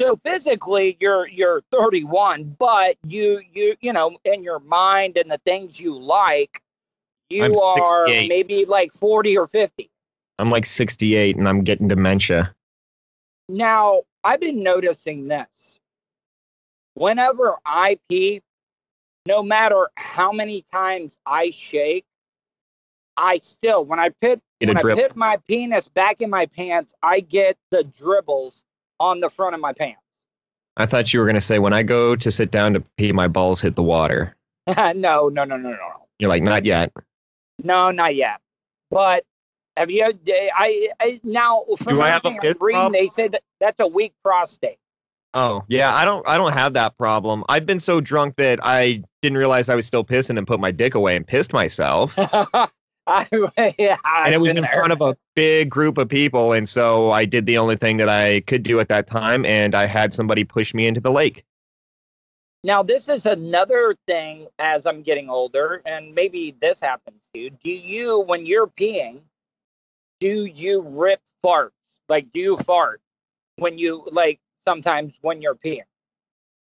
so 0.00 0.16
physically 0.24 0.96
you're 1.00 1.26
you're 1.26 1.60
31 1.72 2.54
but 2.56 2.96
you 3.04 3.40
you 3.52 3.74
you 3.80 3.92
know 3.92 4.16
in 4.24 4.44
your 4.44 4.60
mind 4.60 5.16
and 5.16 5.28
the 5.28 5.38
things 5.38 5.80
you 5.80 5.98
like 5.98 6.62
you 7.30 7.42
I'm 7.42 7.56
are 7.56 8.06
maybe 8.06 8.64
like 8.64 8.92
40 8.92 9.36
or 9.36 9.48
50 9.48 9.90
I'm 10.38 10.50
like 10.50 10.66
68 10.66 11.36
and 11.36 11.48
I'm 11.48 11.64
getting 11.64 11.88
dementia. 11.88 12.54
Now, 13.48 14.02
I've 14.22 14.40
been 14.40 14.62
noticing 14.62 15.26
this. 15.26 15.78
Whenever 16.94 17.56
I 17.64 17.98
pee, 18.08 18.42
no 19.26 19.42
matter 19.42 19.88
how 19.96 20.32
many 20.32 20.62
times 20.72 21.18
I 21.26 21.50
shake, 21.50 22.06
I 23.18 23.38
still, 23.38 23.84
when 23.84 23.98
I 23.98 24.10
put 24.10 24.40
when 24.60 24.76
I 24.76 24.80
drip. 24.80 24.98
put 24.98 25.16
my 25.16 25.38
penis 25.48 25.88
back 25.88 26.20
in 26.20 26.30
my 26.30 26.46
pants, 26.46 26.94
I 27.02 27.20
get 27.20 27.58
the 27.70 27.84
dribbles 27.84 28.62
on 29.00 29.20
the 29.20 29.28
front 29.28 29.54
of 29.54 29.60
my 29.60 29.72
pants. 29.72 30.00
I 30.76 30.86
thought 30.86 31.12
you 31.12 31.18
were 31.20 31.26
gonna 31.26 31.40
say 31.40 31.58
when 31.58 31.72
I 31.72 31.82
go 31.82 32.14
to 32.14 32.30
sit 32.30 32.52
down 32.52 32.74
to 32.74 32.84
pee, 32.96 33.12
my 33.12 33.26
balls 33.26 33.60
hit 33.60 33.74
the 33.74 33.82
water. 33.82 34.36
no, 34.68 34.92
no, 34.94 35.28
no, 35.28 35.44
no, 35.44 35.56
no, 35.56 35.70
no. 35.70 35.76
You're 36.20 36.28
like, 36.28 36.42
not 36.42 36.64
yet. 36.64 36.92
No, 37.62 37.90
not 37.90 38.14
yet. 38.14 38.40
But 38.90 39.24
have 39.76 39.90
you? 39.90 40.04
I, 40.04 40.88
I 41.00 41.20
now 41.24 41.64
from 41.78 41.96
Do 41.96 42.00
I 42.00 42.10
have 42.10 42.24
a 42.24 42.28
everything 42.28 42.40
I'm 42.40 42.56
reading, 42.60 42.80
problem? 42.80 42.92
they 42.92 43.08
say 43.08 43.28
that 43.28 43.42
that's 43.60 43.80
a 43.80 43.86
weak 43.86 44.12
prostate. 44.22 44.78
Oh 45.34 45.64
yeah, 45.68 45.94
I 45.94 46.04
don't 46.04 46.26
I 46.26 46.38
don't 46.38 46.52
have 46.52 46.74
that 46.74 46.96
problem. 46.96 47.44
I've 47.48 47.66
been 47.66 47.80
so 47.80 48.00
drunk 48.00 48.36
that 48.36 48.60
I 48.62 49.02
didn't 49.20 49.38
realize 49.38 49.68
I 49.68 49.74
was 49.74 49.86
still 49.86 50.04
pissing 50.04 50.38
and 50.38 50.46
put 50.46 50.58
my 50.58 50.70
dick 50.70 50.94
away 50.94 51.16
and 51.16 51.26
pissed 51.26 51.52
myself. 51.52 52.16
I, 53.08 53.74
yeah, 53.78 53.96
and 54.04 54.34
it 54.34 54.40
was 54.40 54.54
in 54.54 54.64
front 54.66 54.92
of 54.92 55.00
a 55.00 55.16
big 55.34 55.70
group 55.70 55.96
of 55.96 56.08
people, 56.08 56.52
and 56.52 56.68
so 56.68 57.10
I 57.10 57.24
did 57.24 57.46
the 57.46 57.56
only 57.58 57.76
thing 57.76 57.96
that 57.96 58.08
I 58.08 58.40
could 58.40 58.62
do 58.62 58.80
at 58.80 58.88
that 58.88 59.06
time, 59.06 59.46
and 59.46 59.74
I 59.74 59.86
had 59.86 60.12
somebody 60.12 60.44
push 60.44 60.74
me 60.74 60.86
into 60.86 61.00
the 61.00 61.10
lake. 61.10 61.44
Now, 62.64 62.82
this 62.82 63.08
is 63.08 63.24
another 63.24 63.96
thing 64.06 64.48
as 64.58 64.84
I'm 64.84 65.02
getting 65.02 65.30
older, 65.30 65.80
and 65.86 66.14
maybe 66.14 66.54
this 66.60 66.80
happens 66.80 67.16
to 67.32 67.40
you. 67.40 67.50
Do 67.50 67.70
you, 67.70 68.20
when 68.20 68.44
you're 68.44 68.66
peeing, 68.66 69.20
do 70.20 70.44
you 70.44 70.82
rip 70.82 71.20
farts? 71.44 71.70
Like, 72.08 72.30
do 72.32 72.40
you 72.40 72.56
fart 72.58 73.00
when 73.56 73.78
you, 73.78 74.06
like, 74.10 74.40
sometimes 74.66 75.18
when 75.22 75.40
you're 75.40 75.54
peeing? 75.54 75.82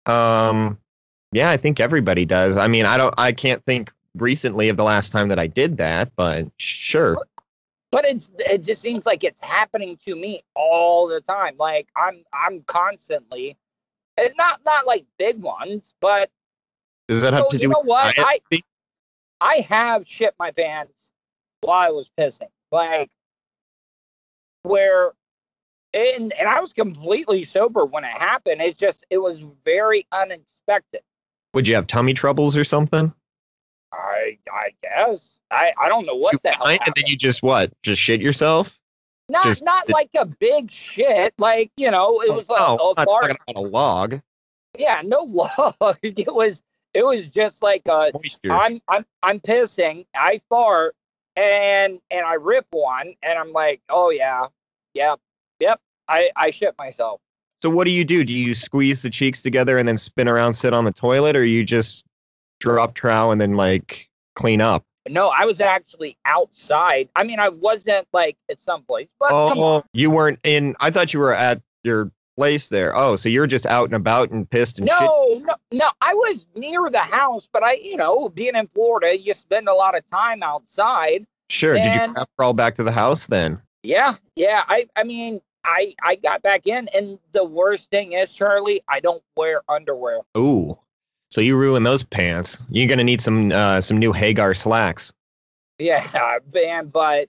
Um, 0.07 0.79
yeah, 1.33 1.51
I 1.51 1.57
think 1.57 1.81
everybody 1.81 2.25
does. 2.25 2.57
I 2.57 2.69
mean, 2.69 2.85
I 2.85 2.97
don't, 2.97 3.15
I 3.19 3.33
can't 3.33 3.65
think 3.65 3.93
recently 4.23 4.69
of 4.69 4.77
the 4.77 4.85
last 4.85 5.11
time 5.11 5.29
that 5.29 5.39
I 5.39 5.47
did 5.47 5.79
that, 5.79 6.13
but 6.17 6.47
sure. 6.59 7.19
But 7.91 8.05
it's, 8.05 8.31
it 8.39 8.65
just 8.65 8.83
seems 8.83 9.07
like 9.07 9.25
it's 9.25 9.41
happening 9.41 9.99
to 10.05 10.15
me 10.15 10.43
all 10.55 11.09
the 11.09 11.21
time. 11.21 11.57
Like, 11.59 11.89
I'm, 11.97 12.23
I'm 12.33 12.63
constantly, 12.63 13.57
and 14.17 14.31
not, 14.37 14.61
not 14.67 14.87
like 14.87 15.07
big 15.19 15.41
ones, 15.41 15.95
but 16.01 16.31
Does 17.09 17.23
that 17.23 17.33
have 17.33 17.45
So, 17.45 17.51
to 17.53 17.63
you 17.63 17.69
know 17.69 17.81
with 17.81 17.89
what? 17.89 18.15
I- 18.19 18.41
I 19.41 19.57
have 19.69 20.07
shit 20.07 20.35
my 20.39 20.51
pants 20.51 21.11
while 21.61 21.79
I 21.79 21.91
was 21.91 22.11
pissing. 22.19 22.51
Like 22.73 23.11
where 24.63 25.13
and 25.95 26.33
and 26.33 26.49
I 26.49 26.61
was 26.61 26.73
completely 26.73 27.45
sober 27.45 27.85
when 27.85 28.05
it 28.05 28.11
happened. 28.11 28.61
It's 28.61 28.79
just 28.79 29.07
it 29.11 29.19
was 29.19 29.45
very 29.65 30.07
unexpected. 30.13 31.01
Would 31.55 31.67
you 31.67 31.77
have 31.77 31.87
tummy 31.87 32.15
troubles 32.15 32.57
or 32.57 32.65
something? 32.65 33.13
I 33.93 34.39
I 34.51 34.71
guess. 34.83 35.39
I 35.51 35.73
I 35.79 35.89
don't 35.89 36.07
know 36.07 36.17
what 36.17 36.35
you 36.35 36.41
the 36.43 36.51
hell 36.51 36.67
fine, 36.67 36.79
and 36.85 36.95
then 36.95 37.05
you 37.07 37.17
just 37.17 37.43
what? 37.43 37.73
Just 37.83 38.01
shit 38.01 38.21
yourself? 38.21 38.79
Not 39.29 39.45
just- 39.45 39.65
not 39.65 39.89
like 39.89 40.11
a 40.17 40.25
big 40.25 40.71
shit. 40.71 41.35
Like, 41.39 41.71
you 41.77 41.91
know, 41.91 42.21
it 42.23 42.31
oh, 42.31 42.39
was 42.39 42.49
no, 42.49 42.55
a, 42.55 42.59
a 42.61 42.89
I'm 42.91 42.95
not 42.97 43.05
talking 43.05 43.37
about 43.49 43.57
a 43.57 43.67
log. 43.67 44.21
Yeah, 44.79 45.03
no 45.05 45.23
log. 45.81 45.99
It 46.03 46.33
was 46.33 46.63
it 46.95 47.05
was 47.05 47.27
just 47.27 47.63
like 47.63 47.83
a 47.89 48.11
Moisture. 48.15 48.53
I'm 48.53 48.81
I'm 48.89 49.05
I'm 49.23 49.41
pissing. 49.41 50.07
I 50.15 50.41
fart 50.49 50.95
and 51.37 52.01
and 52.11 52.27
I 52.27 52.35
rip 52.35 52.67
one 52.71 53.15
and 53.23 53.39
I'm 53.39 53.53
like, 53.53 53.81
oh 53.89 54.11
yeah, 54.11 54.47
yep, 54.95 55.21
yep. 55.61 55.81
I 56.09 56.31
I 56.37 56.51
shit 56.51 56.75
myself. 56.79 57.21
So 57.63 57.71
what 57.71 57.85
do 57.85 57.91
you 57.91 58.05
do? 58.05 58.25
Do 58.25 58.33
you 58.33 58.55
squeeze 58.55 59.03
the 59.03 59.11
cheeks 59.11 59.43
together 59.43 59.79
and 59.79 59.89
then 59.89 59.97
spin 59.97 60.29
around, 60.29 60.55
sit 60.55 60.73
on 60.73 60.85
the 60.85 60.93
toilet, 60.93 61.37
or 61.37 61.45
you 61.45 61.65
just 61.65 62.05
drop 62.61 62.95
trow 62.95 63.31
and 63.31 63.41
then 63.41 63.55
like 63.55 64.09
clean 64.35 64.61
up? 64.61 64.85
No, 65.09 65.29
I 65.29 65.47
was 65.47 65.61
actually 65.61 66.19
outside. 66.25 67.09
I 67.17 67.25
mean, 67.25 67.39
I 67.39 67.49
wasn't 67.49 68.07
like 68.13 68.37
at 68.51 68.61
some 68.61 68.83
place, 68.83 69.09
but. 69.19 69.31
Oh, 69.33 69.85
you 69.93 70.11
weren't 70.11 70.39
in. 70.45 70.77
I 70.81 70.91
thought 70.91 71.15
you 71.15 71.21
were 71.21 71.35
at 71.35 71.63
your 71.83 72.11
place 72.37 72.69
there. 72.69 72.95
Oh, 72.95 73.17
so 73.17 73.29
you're 73.29 73.47
just 73.47 73.67
out 73.67 73.87
and 73.87 73.95
about 73.95 74.31
and 74.31 74.49
pissed 74.49 74.79
and 74.79 74.89
shit. 74.89 75.01
No, 75.01 75.43
no, 75.45 75.55
no. 75.73 75.91
I 76.01 76.15
was 76.15 76.47
near 76.55 76.89
the 76.91 76.99
house, 76.99 77.49
but 77.53 77.65
I, 77.65 77.75
you 77.75 77.97
know, 77.97 78.29
being 78.29 78.55
in 78.55 78.69
Florida, 78.69 79.19
you 79.19 79.35
spend 79.35 79.69
a 79.69 79.75
lot 79.75 79.97
of 79.97 80.09
time 80.09 80.43
outside. 80.43 81.27
Sure. 81.51 81.75
Did 81.75 81.95
you 81.95 82.15
crawl 82.37 82.53
back 82.53 82.75
to 82.75 82.85
the 82.85 82.93
house 82.93 83.27
then? 83.27 83.61
Yeah, 83.83 84.15
yeah. 84.37 84.65
I, 84.69 84.87
I 84.95 85.05
mean, 85.05 85.41
I, 85.65 85.95
I 86.03 86.17
got 86.17 86.43
back 86.43 86.67
in, 86.67 86.89
and 86.95 87.19
the 87.33 87.45
worst 87.45 87.91
thing 87.91 88.13
is, 88.13 88.35
Charlie, 88.35 88.83
I 88.89 89.01
don't 89.01 89.23
wear 89.37 89.63
underwear. 89.69 90.21
Ooh. 90.37 90.79
So 91.31 91.41
you 91.41 91.57
ruin 91.57 91.83
those 91.83 92.03
pants. 92.03 92.59
You're 92.71 92.89
gonna 92.89 93.05
need 93.05 93.21
some 93.21 93.53
uh, 93.53 93.81
some 93.81 93.99
new 93.99 94.13
Haggar 94.13 94.55
slacks. 94.55 95.13
Yeah, 95.79 96.39
man, 96.55 96.89
but 96.89 97.29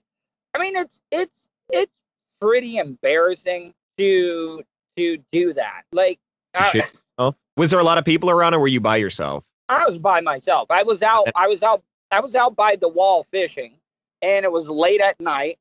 I 0.54 0.58
mean 0.58 0.76
it's 0.76 1.00
it's 1.10 1.48
it's 1.70 1.92
pretty 2.40 2.78
embarrassing 2.78 3.74
to 3.98 4.62
to 4.96 5.18
do 5.30 5.52
that. 5.52 5.82
Like 5.92 6.18
I, 6.54 6.82
was 7.56 7.70
there 7.70 7.80
a 7.80 7.84
lot 7.84 7.98
of 7.98 8.04
people 8.04 8.30
around 8.30 8.54
or 8.54 8.60
were 8.60 8.68
you 8.68 8.80
by 8.80 8.96
yourself? 8.96 9.44
I 9.68 9.86
was 9.86 9.98
by 9.98 10.20
myself. 10.20 10.70
I 10.70 10.82
was 10.82 11.02
out 11.02 11.28
I 11.34 11.46
was 11.46 11.62
out 11.62 11.82
I 12.10 12.20
was 12.20 12.34
out 12.34 12.56
by 12.56 12.76
the 12.76 12.88
wall 12.88 13.22
fishing 13.22 13.74
and 14.22 14.44
it 14.44 14.50
was 14.50 14.68
late 14.68 15.00
at 15.00 15.20
night. 15.20 15.58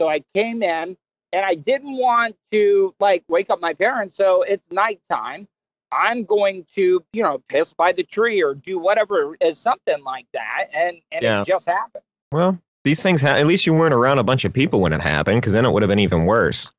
So 0.00 0.08
I 0.08 0.22
came 0.34 0.62
in 0.62 0.96
and 1.32 1.44
I 1.44 1.54
didn't 1.56 1.96
want 1.96 2.36
to 2.52 2.94
like 3.00 3.24
wake 3.28 3.50
up 3.50 3.60
my 3.60 3.74
parents. 3.74 4.16
So 4.16 4.42
it's 4.42 4.62
nighttime. 4.70 5.48
I'm 5.92 6.24
going 6.24 6.66
to, 6.74 7.04
you 7.12 7.22
know, 7.22 7.42
piss 7.48 7.72
by 7.72 7.92
the 7.92 8.02
tree 8.02 8.42
or 8.42 8.54
do 8.54 8.78
whatever 8.78 9.36
is 9.40 9.58
something 9.58 10.02
like 10.04 10.26
that. 10.32 10.68
And 10.72 10.98
and 11.12 11.22
yeah. 11.22 11.40
it 11.40 11.46
just 11.46 11.66
happened. 11.66 12.04
Well, 12.32 12.58
these 12.84 13.02
things, 13.02 13.20
ha- 13.20 13.36
at 13.36 13.46
least 13.46 13.66
you 13.66 13.74
weren't 13.74 13.94
around 13.94 14.18
a 14.18 14.22
bunch 14.22 14.44
of 14.44 14.52
people 14.52 14.80
when 14.80 14.92
it 14.92 15.00
happened, 15.00 15.40
because 15.40 15.52
then 15.52 15.66
it 15.66 15.70
would 15.70 15.82
have 15.82 15.88
been 15.88 15.98
even 15.98 16.26
worse. 16.26 16.70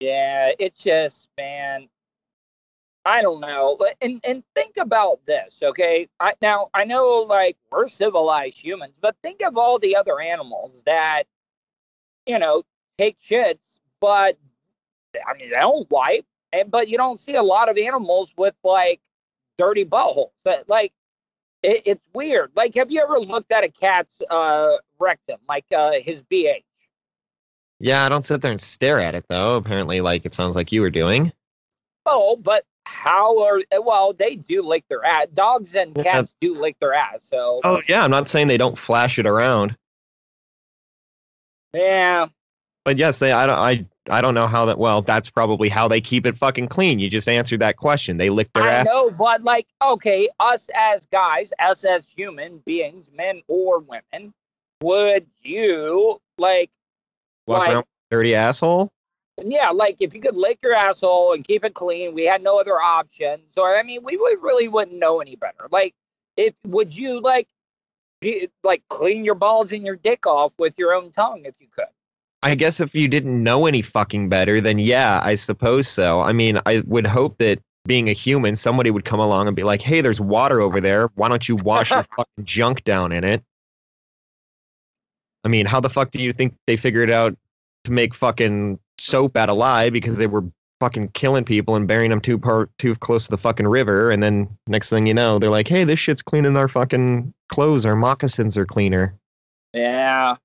Yeah, 0.00 0.50
it's 0.58 0.82
just, 0.82 1.28
man, 1.36 1.88
I 3.04 3.22
don't 3.22 3.40
know. 3.40 3.78
And 4.00 4.20
and 4.24 4.42
think 4.54 4.76
about 4.78 5.24
this, 5.26 5.60
okay? 5.62 6.08
I, 6.18 6.34
now 6.40 6.70
I 6.74 6.84
know 6.84 7.26
like 7.28 7.56
we're 7.70 7.86
civilized 7.86 8.58
humans, 8.58 8.94
but 9.00 9.14
think 9.22 9.42
of 9.42 9.56
all 9.56 9.78
the 9.78 9.96
other 9.96 10.20
animals 10.20 10.82
that, 10.84 11.24
you 12.26 12.38
know, 12.38 12.64
take 12.98 13.16
shits, 13.20 13.58
but 14.00 14.38
I 15.14 15.36
mean 15.36 15.50
they 15.50 15.56
don't 15.56 15.88
wipe, 15.90 16.26
and 16.54 16.70
but 16.70 16.88
you 16.88 16.96
don't 16.96 17.18
see 17.18 17.34
a 17.34 17.42
lot 17.42 17.68
of 17.68 17.76
animals 17.76 18.32
with 18.36 18.54
like 18.62 19.00
dirty 19.58 19.84
buttholes. 19.84 20.30
Like 20.66 20.92
it, 21.62 21.82
it's 21.86 22.04
weird. 22.12 22.52
Like, 22.54 22.74
have 22.74 22.90
you 22.90 23.00
ever 23.00 23.18
looked 23.18 23.52
at 23.52 23.64
a 23.64 23.68
cat's 23.68 24.14
uh, 24.30 24.76
rectum, 24.98 25.38
like 25.48 25.64
uh, 25.74 25.92
his 25.92 26.22
BH? 26.22 26.62
Yeah, 27.80 28.04
I 28.04 28.08
don't 28.08 28.24
sit 28.24 28.40
there 28.40 28.50
and 28.50 28.60
stare 28.60 29.00
at 29.00 29.14
it 29.14 29.24
though. 29.28 29.56
Apparently, 29.56 30.00
like 30.00 30.24
it 30.26 30.34
sounds 30.34 30.54
like 30.56 30.72
you 30.72 30.80
were 30.80 30.90
doing. 30.90 31.32
Oh, 32.06 32.36
but 32.36 32.64
how 32.84 33.42
are 33.44 33.60
well? 33.80 34.12
They 34.12 34.36
do 34.36 34.62
lick 34.62 34.84
their 34.88 35.04
ass. 35.04 35.26
Dogs 35.32 35.74
and 35.74 35.94
cats 35.94 36.34
yeah. 36.40 36.48
do 36.48 36.60
lick 36.60 36.76
their 36.80 36.94
ass. 36.94 37.24
So. 37.28 37.60
Oh 37.64 37.82
yeah, 37.88 38.04
I'm 38.04 38.10
not 38.10 38.28
saying 38.28 38.46
they 38.46 38.58
don't 38.58 38.78
flash 38.78 39.18
it 39.18 39.26
around. 39.26 39.76
Yeah. 41.72 42.28
But 42.84 42.98
yes, 42.98 43.18
they. 43.18 43.32
I 43.32 43.46
don't. 43.46 43.58
I 43.58 43.86
I 44.10 44.20
don't 44.20 44.34
know 44.34 44.46
how 44.46 44.66
that. 44.66 44.78
Well, 44.78 45.00
that's 45.00 45.30
probably 45.30 45.68
how 45.68 45.88
they 45.88 46.00
keep 46.00 46.26
it 46.26 46.36
fucking 46.36 46.68
clean. 46.68 46.98
You 46.98 47.08
just 47.08 47.28
answered 47.28 47.60
that 47.60 47.76
question. 47.76 48.18
They 48.18 48.28
lick 48.28 48.52
their 48.52 48.64
I 48.64 48.72
ass. 48.72 48.88
I 48.88 48.92
know, 48.92 49.10
but 49.10 49.42
like, 49.44 49.66
okay, 49.80 50.28
us 50.40 50.68
as 50.74 51.06
guys, 51.06 51.52
us 51.58 51.84
as 51.84 52.08
human 52.10 52.58
beings, 52.66 53.10
men 53.14 53.40
or 53.48 53.78
women, 53.78 54.34
would 54.82 55.26
you 55.42 56.20
like 56.36 56.70
walk 57.46 57.60
like, 57.60 57.72
around 57.72 57.84
dirty 58.10 58.34
asshole? 58.34 58.92
Yeah, 59.42 59.70
like 59.70 59.96
if 60.00 60.14
you 60.14 60.20
could 60.20 60.36
lick 60.36 60.58
your 60.62 60.74
asshole 60.74 61.32
and 61.32 61.42
keep 61.42 61.64
it 61.64 61.74
clean, 61.74 62.14
we 62.14 62.24
had 62.24 62.42
no 62.42 62.60
other 62.60 62.80
options. 62.80 63.56
Or 63.56 63.74
I 63.74 63.82
mean, 63.82 64.02
we 64.04 64.18
would 64.18 64.42
really 64.42 64.68
wouldn't 64.68 64.98
know 64.98 65.20
any 65.20 65.36
better. 65.36 65.66
Like, 65.70 65.94
if 66.36 66.54
would 66.66 66.94
you 66.96 67.20
like, 67.20 67.48
be, 68.20 68.48
like 68.62 68.82
clean 68.88 69.24
your 69.24 69.34
balls 69.34 69.72
and 69.72 69.84
your 69.84 69.96
dick 69.96 70.26
off 70.26 70.52
with 70.58 70.78
your 70.78 70.92
own 70.92 71.10
tongue 71.10 71.42
if 71.46 71.54
you 71.58 71.68
could? 71.74 71.86
I 72.44 72.54
guess 72.54 72.78
if 72.80 72.94
you 72.94 73.08
didn't 73.08 73.42
know 73.42 73.64
any 73.64 73.80
fucking 73.80 74.28
better, 74.28 74.60
then 74.60 74.78
yeah, 74.78 75.18
I 75.24 75.34
suppose 75.34 75.88
so. 75.88 76.20
I 76.20 76.34
mean, 76.34 76.60
I 76.66 76.82
would 76.86 77.06
hope 77.06 77.38
that 77.38 77.58
being 77.86 78.10
a 78.10 78.12
human, 78.12 78.54
somebody 78.54 78.90
would 78.90 79.06
come 79.06 79.18
along 79.18 79.46
and 79.46 79.56
be 79.56 79.62
like, 79.62 79.80
"Hey, 79.80 80.02
there's 80.02 80.20
water 80.20 80.60
over 80.60 80.78
there. 80.78 81.08
Why 81.14 81.28
don't 81.28 81.48
you 81.48 81.56
wash 81.56 81.90
your 81.90 82.02
fucking 82.16 82.44
junk 82.44 82.84
down 82.84 83.12
in 83.12 83.24
it?" 83.24 83.42
I 85.42 85.48
mean, 85.48 85.64
how 85.64 85.80
the 85.80 85.88
fuck 85.88 86.10
do 86.10 86.20
you 86.20 86.34
think 86.34 86.54
they 86.66 86.76
figured 86.76 87.10
out 87.10 87.34
to 87.84 87.90
make 87.90 88.14
fucking 88.14 88.78
soap 88.98 89.38
out 89.38 89.48
of 89.48 89.56
lye 89.56 89.88
because 89.88 90.16
they 90.16 90.26
were 90.26 90.44
fucking 90.80 91.08
killing 91.08 91.44
people 91.44 91.76
and 91.76 91.88
burying 91.88 92.10
them 92.10 92.20
too 92.20 92.38
par- 92.38 92.68
too 92.78 92.94
close 92.96 93.24
to 93.24 93.30
the 93.30 93.38
fucking 93.38 93.66
river, 93.66 94.10
and 94.10 94.22
then 94.22 94.50
next 94.66 94.90
thing 94.90 95.06
you 95.06 95.14
know, 95.14 95.38
they're 95.38 95.48
like, 95.48 95.68
"Hey, 95.68 95.84
this 95.84 95.98
shit's 95.98 96.20
cleaning 96.20 96.58
our 96.58 96.68
fucking 96.68 97.32
clothes. 97.48 97.86
Our 97.86 97.96
moccasins 97.96 98.58
are 98.58 98.66
cleaner." 98.66 99.14
Yeah. 99.72 100.36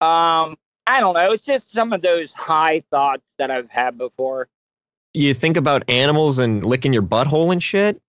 Um, 0.00 0.56
I 0.86 1.00
don't 1.00 1.14
know. 1.14 1.32
It's 1.32 1.44
just 1.44 1.70
some 1.70 1.92
of 1.92 2.02
those 2.02 2.32
high 2.32 2.80
thoughts 2.90 3.22
that 3.38 3.50
I've 3.50 3.70
had 3.70 3.96
before. 3.96 4.48
You 5.14 5.34
think 5.34 5.56
about 5.56 5.88
animals 5.88 6.38
and 6.38 6.64
licking 6.64 6.92
your 6.92 7.02
butthole 7.02 7.52
and 7.52 7.62
shit? 7.62 8.00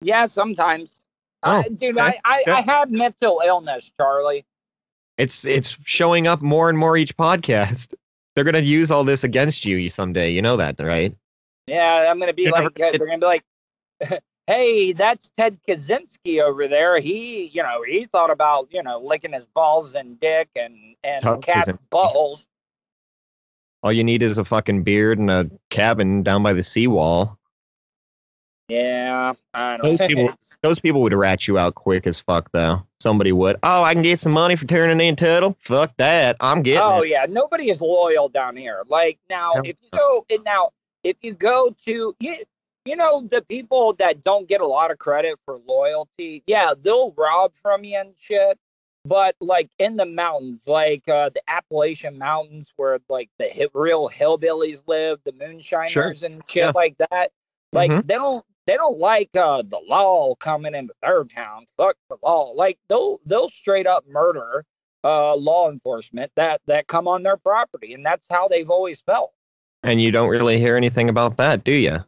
Yeah, 0.00 0.26
sometimes. 0.26 1.04
Oh, 1.42 1.60
uh, 1.60 1.62
dude, 1.62 1.98
okay. 1.98 2.18
I, 2.24 2.42
I, 2.46 2.52
I 2.52 2.60
have 2.62 2.90
mental 2.90 3.40
illness, 3.44 3.90
Charlie. 3.98 4.44
It's 5.16 5.44
it's 5.44 5.76
showing 5.84 6.26
up 6.26 6.42
more 6.42 6.68
and 6.68 6.78
more 6.78 6.96
each 6.96 7.16
podcast. 7.16 7.94
They're 8.34 8.44
gonna 8.44 8.60
use 8.60 8.90
all 8.90 9.04
this 9.04 9.24
against 9.24 9.64
you 9.64 9.88
someday. 9.90 10.30
You 10.30 10.42
know 10.42 10.56
that, 10.56 10.78
right? 10.78 11.14
Yeah, 11.66 12.06
I'm 12.08 12.18
gonna 12.18 12.32
be 12.32 12.44
You're 12.44 12.52
like, 12.52 12.78
never, 12.78 12.98
they're 12.98 13.06
gonna 13.06 13.18
be 13.18 13.26
like, 13.26 13.44
hey, 14.48 14.92
that's 14.92 15.30
Ted 15.36 15.58
Kaczynski 15.68 16.40
over 16.40 16.66
there. 16.68 16.98
He, 16.98 17.48
you 17.48 17.62
know, 17.62 17.82
he 17.86 18.06
thought 18.06 18.30
about, 18.30 18.68
you 18.70 18.82
know, 18.82 18.98
licking 18.98 19.34
his 19.34 19.44
balls 19.44 19.94
and 19.94 20.18
dick 20.18 20.48
and 20.56 20.96
and 21.04 21.22
cat 21.42 21.66
Kaczynski. 21.66 21.78
buttholes. 21.92 22.46
All 23.82 23.92
you 23.92 24.02
need 24.02 24.22
is 24.22 24.38
a 24.38 24.44
fucking 24.44 24.82
beard 24.82 25.18
and 25.18 25.30
a 25.30 25.50
cabin 25.70 26.22
down 26.24 26.42
by 26.42 26.54
the 26.54 26.64
seawall. 26.64 27.38
Yeah, 28.68 29.34
I 29.54 29.76
don't 29.76 29.82
those 29.82 30.08
people, 30.08 30.34
those 30.62 30.80
people 30.80 31.02
would 31.02 31.14
rat 31.14 31.46
you 31.46 31.58
out 31.58 31.74
quick 31.74 32.06
as 32.06 32.20
fuck, 32.20 32.50
though. 32.52 32.82
Somebody 33.00 33.32
would. 33.32 33.56
Oh, 33.62 33.82
I 33.82 33.94
can 33.94 34.02
get 34.02 34.18
some 34.18 34.32
money 34.32 34.56
for 34.56 34.66
turning 34.66 35.00
in 35.06 35.14
Tuttle. 35.14 35.56
Fuck 35.60 35.92
that, 35.98 36.36
I'm 36.40 36.62
getting. 36.62 36.82
Oh 36.82 37.02
it. 37.02 37.10
yeah, 37.10 37.26
nobody 37.28 37.70
is 37.70 37.80
loyal 37.80 38.28
down 38.28 38.56
here. 38.56 38.82
Like 38.88 39.18
now, 39.30 39.52
if 39.56 39.76
you 39.80 39.88
go 39.92 40.26
now, 40.44 40.70
if 41.04 41.16
you 41.22 41.32
go 41.32 41.74
to 41.86 42.14
you, 42.18 42.36
you 42.88 42.96
know, 42.96 43.20
the 43.28 43.42
people 43.42 43.92
that 43.94 44.24
don't 44.24 44.48
get 44.48 44.62
a 44.62 44.66
lot 44.66 44.90
of 44.90 44.98
credit 44.98 45.38
for 45.44 45.58
loyalty, 45.66 46.42
yeah, 46.46 46.72
they'll 46.80 47.12
rob 47.12 47.52
from 47.54 47.84
you 47.84 47.98
and 47.98 48.14
shit. 48.16 48.58
But 49.04 49.36
like 49.40 49.68
in 49.78 49.96
the 49.96 50.06
mountains, 50.06 50.62
like 50.66 51.06
uh, 51.06 51.28
the 51.28 51.42
Appalachian 51.48 52.18
Mountains, 52.18 52.72
where 52.76 52.98
like 53.10 53.28
the 53.38 53.70
real 53.74 54.08
hillbillies 54.08 54.82
live, 54.86 55.18
the 55.24 55.32
moonshiners 55.32 55.90
sure. 55.90 56.12
and 56.22 56.42
shit 56.48 56.64
yeah. 56.64 56.72
like 56.74 56.96
that, 57.10 57.30
like 57.72 57.90
mm-hmm. 57.90 58.06
they 58.06 58.14
don't 58.14 58.44
they 58.66 58.76
don't 58.76 58.98
like 58.98 59.30
uh, 59.36 59.62
the 59.62 59.80
law 59.86 60.34
coming 60.36 60.74
into 60.74 60.94
their 61.02 61.24
town. 61.24 61.66
Fuck 61.76 61.96
the 62.08 62.16
law. 62.22 62.52
Like 62.52 62.78
they'll 62.88 63.20
they'll 63.26 63.50
straight 63.50 63.86
up 63.86 64.04
murder 64.08 64.64
uh, 65.04 65.36
law 65.36 65.70
enforcement 65.70 66.32
that 66.36 66.62
that 66.66 66.86
come 66.86 67.06
on 67.06 67.22
their 67.22 67.36
property, 67.36 67.92
and 67.92 68.04
that's 68.04 68.26
how 68.30 68.48
they've 68.48 68.70
always 68.70 69.02
felt. 69.02 69.32
And 69.82 70.00
you 70.00 70.10
don't 70.10 70.28
really 70.28 70.58
hear 70.58 70.76
anything 70.76 71.08
about 71.08 71.36
that, 71.36 71.64
do 71.64 71.72
you? 71.72 71.98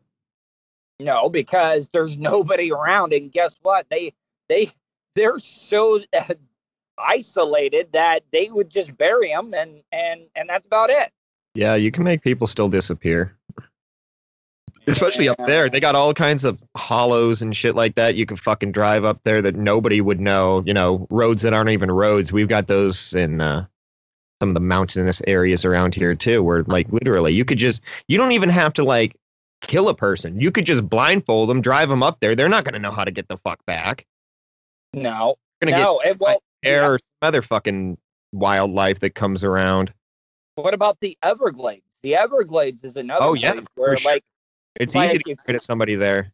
No, 1.00 1.30
because 1.30 1.88
there's 1.88 2.16
nobody 2.16 2.72
around, 2.72 3.12
and 3.12 3.32
guess 3.32 3.56
what? 3.62 3.86
They 3.90 4.12
they 4.48 4.70
they're 5.14 5.38
so 5.38 6.00
isolated 6.98 7.92
that 7.92 8.24
they 8.30 8.48
would 8.48 8.68
just 8.68 8.96
bury 8.96 9.28
them, 9.28 9.54
and 9.54 9.82
and 9.90 10.22
and 10.36 10.48
that's 10.48 10.66
about 10.66 10.90
it. 10.90 11.10
Yeah, 11.54 11.74
you 11.74 11.90
can 11.90 12.04
make 12.04 12.22
people 12.22 12.46
still 12.46 12.68
disappear. 12.68 13.36
Especially 14.86 15.26
yeah. 15.26 15.32
up 15.32 15.46
there, 15.46 15.68
they 15.68 15.80
got 15.80 15.94
all 15.94 16.14
kinds 16.14 16.44
of 16.44 16.58
hollows 16.76 17.42
and 17.42 17.54
shit 17.54 17.74
like 17.74 17.96
that. 17.96 18.14
You 18.14 18.26
can 18.26 18.36
fucking 18.36 18.72
drive 18.72 19.04
up 19.04 19.20
there 19.24 19.42
that 19.42 19.54
nobody 19.54 20.00
would 20.00 20.20
know. 20.20 20.62
You 20.64 20.74
know, 20.74 21.06
roads 21.10 21.42
that 21.42 21.52
aren't 21.52 21.70
even 21.70 21.90
roads. 21.90 22.32
We've 22.32 22.48
got 22.48 22.66
those 22.66 23.14
in 23.14 23.40
uh, 23.40 23.66
some 24.40 24.50
of 24.50 24.54
the 24.54 24.60
mountainous 24.60 25.22
areas 25.26 25.64
around 25.64 25.94
here 25.94 26.14
too, 26.14 26.42
where 26.42 26.62
like 26.64 26.90
literally 26.90 27.34
you 27.34 27.44
could 27.44 27.58
just 27.58 27.82
you 28.08 28.18
don't 28.18 28.32
even 28.32 28.48
have 28.48 28.72
to 28.74 28.84
like 28.84 29.14
kill 29.60 29.88
a 29.88 29.94
person. 29.94 30.40
You 30.40 30.50
could 30.50 30.66
just 30.66 30.88
blindfold 30.88 31.48
them, 31.48 31.60
drive 31.60 31.88
them 31.88 32.02
up 32.02 32.20
there. 32.20 32.34
They're 32.34 32.48
not 32.48 32.64
going 32.64 32.74
to 32.74 32.80
know 32.80 32.90
how 32.90 33.04
to 33.04 33.10
get 33.10 33.28
the 33.28 33.36
fuck 33.38 33.64
back. 33.66 34.06
No. 34.92 35.36
They're 35.60 35.70
gonna 35.70 35.82
no, 35.82 36.00
get 36.02 36.12
it, 36.12 36.20
well, 36.20 36.42
air 36.62 36.82
yeah. 36.82 36.88
or 36.88 36.98
some 36.98 37.06
other 37.22 37.42
fucking 37.42 37.98
wildlife 38.32 39.00
that 39.00 39.14
comes 39.14 39.44
around. 39.44 39.92
What 40.54 40.74
about 40.74 40.98
the 41.00 41.16
Everglades? 41.22 41.84
The 42.02 42.16
Everglades 42.16 42.82
is 42.84 42.96
another 42.96 43.24
oh, 43.24 43.34
yeah, 43.34 43.60
where 43.74 43.96
sure. 43.96 44.10
like 44.10 44.24
it's 44.76 44.94
like, 44.94 45.10
easy 45.10 45.18
to 45.18 45.34
get 45.34 45.62
somebody 45.62 45.96
there. 45.96 46.32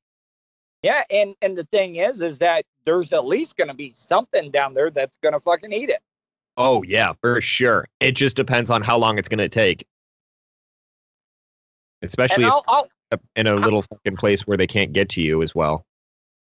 Yeah, 0.82 1.02
and 1.10 1.34
and 1.42 1.56
the 1.56 1.64
thing 1.64 1.96
is, 1.96 2.22
is 2.22 2.38
that 2.38 2.64
there's 2.84 3.12
at 3.12 3.26
least 3.26 3.56
going 3.56 3.68
to 3.68 3.74
be 3.74 3.92
something 3.92 4.50
down 4.50 4.74
there 4.74 4.90
that's 4.90 5.16
going 5.22 5.32
to 5.32 5.40
fucking 5.40 5.72
eat 5.72 5.90
it. 5.90 6.00
Oh 6.56 6.82
yeah, 6.84 7.12
for 7.20 7.40
sure. 7.40 7.88
It 8.00 8.12
just 8.12 8.36
depends 8.36 8.70
on 8.70 8.82
how 8.82 8.96
long 8.96 9.18
it's 9.18 9.28
going 9.28 9.38
to 9.38 9.48
take. 9.48 9.86
Especially 12.06 12.44
I'll, 12.44 12.64
I'll, 12.68 12.88
in 13.36 13.46
a 13.46 13.54
little 13.54 13.82
fucking 13.82 14.16
place 14.16 14.46
where 14.46 14.56
they 14.56 14.66
can't 14.66 14.92
get 14.92 15.08
to 15.10 15.20
you 15.20 15.42
as 15.42 15.54
well. 15.54 15.84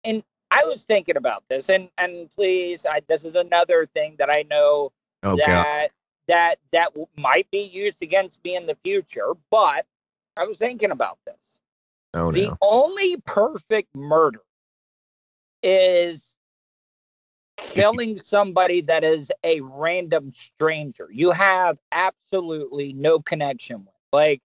And 0.03 0.23
I 0.51 0.63
was 0.65 0.83
thinking 0.83 1.17
about 1.17 1.43
this, 1.49 1.69
and 1.69 1.89
and 1.97 2.29
please, 2.31 2.85
I, 2.85 3.01
this 3.07 3.23
is 3.23 3.35
another 3.35 3.85
thing 3.87 4.15
that 4.19 4.29
I 4.29 4.43
know 4.49 4.91
oh, 5.23 5.35
that 5.37 5.47
God. 5.47 5.89
that 6.27 6.59
that 6.71 6.93
might 7.17 7.49
be 7.51 7.63
used 7.63 8.01
against 8.01 8.43
me 8.43 8.55
in 8.55 8.65
the 8.65 8.77
future. 8.83 9.33
But 9.49 9.85
I 10.37 10.45
was 10.45 10.57
thinking 10.57 10.91
about 10.91 11.17
this. 11.25 11.35
Oh, 12.13 12.31
the 12.31 12.55
only 12.61 13.17
perfect 13.25 13.93
murder 13.95 14.41
is 15.61 16.35
killing 17.57 18.17
somebody 18.23 18.81
that 18.81 19.03
is 19.03 19.31
a 19.43 19.59
random 19.61 20.31
stranger 20.31 21.09
you 21.11 21.31
have 21.31 21.77
absolutely 21.91 22.93
no 22.93 23.19
connection 23.19 23.79
with. 23.79 23.95
Like, 24.13 24.41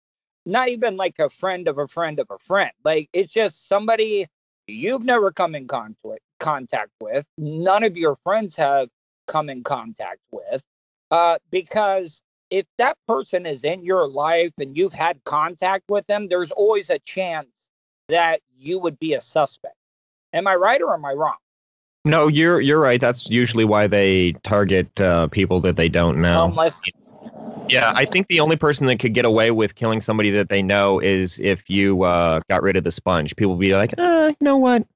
not 0.46 0.68
even 0.68 0.96
like 0.96 1.18
a 1.18 1.28
friend 1.30 1.68
of 1.68 1.78
a 1.78 1.86
friend 1.86 2.18
of 2.18 2.30
a 2.30 2.38
friend. 2.38 2.72
Like, 2.84 3.08
it's 3.12 3.32
just 3.32 3.68
somebody 3.68 4.26
you've 4.66 5.04
never 5.04 5.32
come 5.32 5.54
in 5.54 5.66
conflict, 5.66 6.22
contact 6.38 6.90
with. 7.00 7.24
None 7.38 7.82
of 7.82 7.96
your 7.96 8.16
friends 8.16 8.56
have 8.56 8.88
come 9.26 9.48
in 9.50 9.62
contact 9.62 10.20
with. 10.30 10.62
Uh, 11.10 11.38
because 11.50 12.22
if 12.50 12.66
that 12.78 12.96
person 13.06 13.46
is 13.46 13.64
in 13.64 13.84
your 13.84 14.06
life 14.08 14.52
and 14.58 14.76
you've 14.76 14.92
had 14.92 15.22
contact 15.24 15.84
with 15.88 16.06
them, 16.06 16.28
there's 16.28 16.50
always 16.50 16.90
a 16.90 16.98
chance 16.98 17.48
that 18.08 18.40
you 18.56 18.78
would 18.78 18.98
be 18.98 19.14
a 19.14 19.20
suspect. 19.20 19.74
Am 20.32 20.46
I 20.46 20.54
right 20.54 20.80
or 20.80 20.94
am 20.94 21.04
I 21.04 21.12
wrong? 21.12 21.36
No, 22.04 22.28
you're 22.28 22.60
you're 22.60 22.80
right. 22.80 23.00
That's 23.00 23.28
usually 23.28 23.66
why 23.66 23.86
they 23.86 24.32
target 24.42 25.00
uh, 25.00 25.26
people 25.28 25.60
that 25.60 25.76
they 25.76 25.88
don't 25.88 26.20
know. 26.20 26.46
Unless 26.46 26.80
Yeah, 27.68 27.92
I 27.94 28.04
think 28.04 28.26
the 28.26 28.40
only 28.40 28.56
person 28.56 28.86
that 28.88 28.98
could 28.98 29.14
get 29.14 29.24
away 29.24 29.52
with 29.52 29.76
killing 29.76 30.00
somebody 30.00 30.30
that 30.30 30.48
they 30.48 30.60
know 30.60 30.98
is 30.98 31.38
if 31.38 31.70
you 31.70 32.02
uh, 32.02 32.40
got 32.50 32.62
rid 32.62 32.76
of 32.76 32.82
the 32.82 32.90
sponge. 32.90 33.36
People 33.36 33.52
would 33.52 33.60
be 33.60 33.74
like, 33.74 33.94
uh, 33.96 34.28
you 34.28 34.44
know 34.44 34.56
what? 34.56 34.86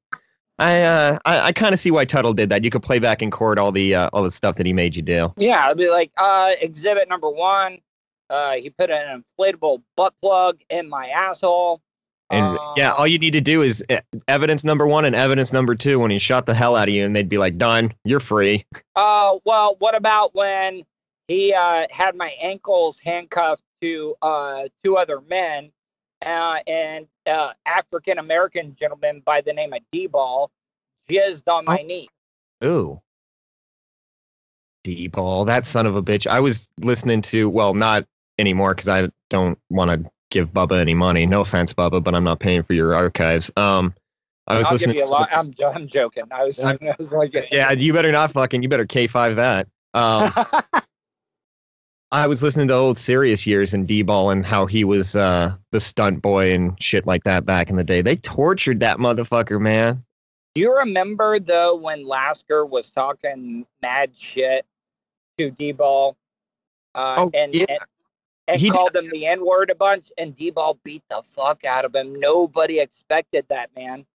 I 0.59 0.83
uh, 0.83 1.19
I, 1.25 1.41
I 1.41 1.53
kind 1.53 1.73
of 1.73 1.81
see 1.81 1.91
why 1.91 2.05
Tuttle 2.05 2.33
did 2.33 2.51
that. 2.51 2.65
You 2.65 2.71
could 2.71 2.83
play 2.83 2.99
back 2.99 3.23
in 3.23 3.31
court 3.31 3.59
all 3.59 3.73
the 3.73 3.95
uh, 3.95 4.11
all 4.13 4.23
the 4.23 4.31
stuff 4.31 4.57
that 4.57 4.67
he 4.67 4.73
made 4.73 4.95
you 4.97 5.03
do. 5.03 5.33
Yeah, 5.37 5.67
it'd 5.67 5.79
be 5.79 5.91
like 5.91 6.13
uh, 6.17 6.53
exhibit 6.61 7.09
number 7.09 7.31
one. 7.31 7.79
Uh, 8.31 8.53
he 8.55 8.71
put 8.71 8.91
an 8.91 9.25
inflatable 9.39 9.83
butt 9.97 10.15
plug 10.23 10.61
in 10.71 10.89
my 10.89 11.09
asshole. 11.09 11.81
And 12.31 12.59
Uh, 12.59 12.75
yeah, 12.77 12.93
all 12.93 13.07
you 13.07 13.19
need 13.19 13.33
to 13.33 13.41
do 13.41 13.63
is 13.63 13.85
uh, 13.91 14.01
evidence 14.29 14.65
number 14.65 14.87
one 14.87 15.05
and 15.05 15.15
evidence 15.15 15.53
number 15.53 15.75
two 15.75 15.99
when 15.99 16.11
he 16.11 16.19
shot 16.19 16.47
the 16.47 16.55
hell 16.55 16.75
out 16.75 16.89
of 16.89 16.95
you, 16.95 17.05
and 17.05 17.15
they'd 17.15 17.29
be 17.29 17.39
like, 17.39 17.59
done, 17.59 17.93
you're 18.05 18.21
free. 18.21 18.65
Uh, 18.97 19.37
well, 19.45 19.77
what 19.79 19.95
about 19.95 20.35
when 20.35 20.85
he 21.29 21.55
uh, 21.55 21.87
had 21.91 22.17
my 22.17 22.33
ankles 22.41 22.99
handcuffed 22.99 23.65
to 23.81 24.15
uh, 24.23 24.65
two 24.83 24.97
other 24.97 25.21
men, 25.21 25.71
uh, 26.25 26.59
and 26.67 27.07
uh, 27.27 27.53
African 27.67 28.19
American 28.19 28.75
gentleman 28.75 29.23
by 29.25 29.41
the 29.41 29.53
name 29.53 29.73
of 29.73 29.81
D-Ball 29.93 30.51
jizzed 31.09 31.49
on 31.49 31.65
my 31.65 31.79
knee. 31.79 32.09
Ooh. 32.65 33.01
D-ball, 34.85 35.47
that 35.47 35.65
son 35.65 35.87
of 35.87 35.97
a 35.97 36.03
bitch. 36.03 36.27
I 36.27 36.41
was 36.41 36.69
listening 36.79 37.23
to, 37.23 37.49
well, 37.49 37.73
not 37.75 38.05
anymore 38.39 38.75
because 38.75 38.89
I 38.89 39.09
don't 39.31 39.59
want 39.71 39.91
to 39.91 40.11
give 40.31 40.53
Bubba 40.53 40.79
any 40.79 40.95
money. 40.95 41.25
No 41.27 41.41
offense, 41.41 41.73
Bubba, 41.73 42.03
but 42.03 42.15
I'm 42.15 42.25
not 42.25 42.41
paying 42.41 42.63
for 42.63 42.75
your 42.75 42.95
archives. 42.95 43.51
Um, 43.57 43.95
I 44.47 44.59
was 44.59 44.67
I'll 44.67 44.73
give 44.73 44.89
listening 44.89 44.97
you 44.97 45.03
a 45.03 45.07
to 45.07 45.13
lot. 45.13 45.29
I'm, 45.33 45.75
I'm 45.75 45.89
joking. 45.89 46.25
I 46.31 46.45
was, 46.45 46.59
I 46.65 46.79
was 46.99 47.13
like, 47.13 47.35
yeah, 47.51 47.73
you 47.73 47.95
better 47.95 48.13
not 48.13 48.33
fucking, 48.33 48.63
you 48.63 48.69
better 48.69 48.87
K5 48.87 49.37
that. 49.37 49.69
Um, 49.95 50.33
I 52.15 52.29
was 52.29 52.45
listening 52.45 52.69
to 52.69 52.75
old 52.75 52.97
Sirius 52.97 53.45
years 53.45 53.75
and 53.75 53.89
D-ball 53.89 54.31
and 54.31 54.47
how 54.47 54.67
he 54.67 54.85
was 54.85 55.17
uh, 55.17 55.57
the 55.73 55.81
stunt 55.81 56.23
boy 56.23 56.53
and 56.53 56.81
shit 56.81 57.07
like 57.07 57.25
that 57.25 57.45
back 57.45 57.71
in 57.71 57.77
the 57.77 57.83
day. 57.83 58.03
They 58.03 58.15
tortured 58.15 58.81
that 58.81 58.99
motherfucker, 58.99 59.61
man. 59.61 60.05
you 60.55 60.77
remember 60.79 61.41
though 61.41 61.75
when 61.75 62.07
Lasker 62.07 62.65
was 62.65 62.89
talking 62.91 63.67
mad 63.83 64.17
shit 64.17 64.65
to 65.39 65.51
D-Ball, 65.51 66.17
uh, 66.95 67.17
Oh, 67.19 67.31
and, 67.35 67.53
yeah. 67.53 67.65
and 67.69 67.79
and 68.47 68.61
He 68.61 68.69
did- 68.69 68.75
called 68.75 68.95
him 68.95 69.09
the 69.11 69.27
N 69.27 69.45
word 69.45 69.71
a 69.71 69.75
bunch, 69.75 70.13
and 70.17 70.37
D-Ball 70.37 70.79
beat 70.85 71.03
the 71.11 71.21
fuck 71.25 71.65
out 71.65 71.85
of 71.85 71.97
him. 71.97 72.15
Nobody 72.21 72.79
expected 72.79 73.47
that, 73.49 73.71
man. 73.75 74.07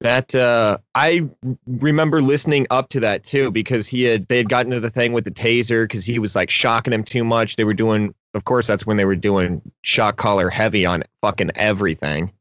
That 0.00 0.34
uh, 0.34 0.78
I 0.94 1.28
remember 1.66 2.20
listening 2.20 2.66
up 2.70 2.90
to 2.90 3.00
that 3.00 3.24
too 3.24 3.50
because 3.50 3.86
he 3.86 4.02
had 4.02 4.28
they 4.28 4.36
had 4.36 4.48
gotten 4.48 4.72
to 4.72 4.80
the 4.80 4.90
thing 4.90 5.12
with 5.14 5.24
the 5.24 5.30
taser 5.30 5.84
because 5.84 6.04
he 6.04 6.18
was 6.18 6.36
like 6.36 6.50
shocking 6.50 6.92
him 6.92 7.02
too 7.02 7.24
much. 7.24 7.56
They 7.56 7.64
were 7.64 7.74
doing, 7.74 8.14
of 8.34 8.44
course, 8.44 8.66
that's 8.66 8.84
when 8.84 8.98
they 8.98 9.06
were 9.06 9.16
doing 9.16 9.62
shock 9.82 10.16
collar 10.16 10.50
heavy 10.50 10.84
on 10.84 11.04
fucking 11.22 11.52
everything. 11.54 12.32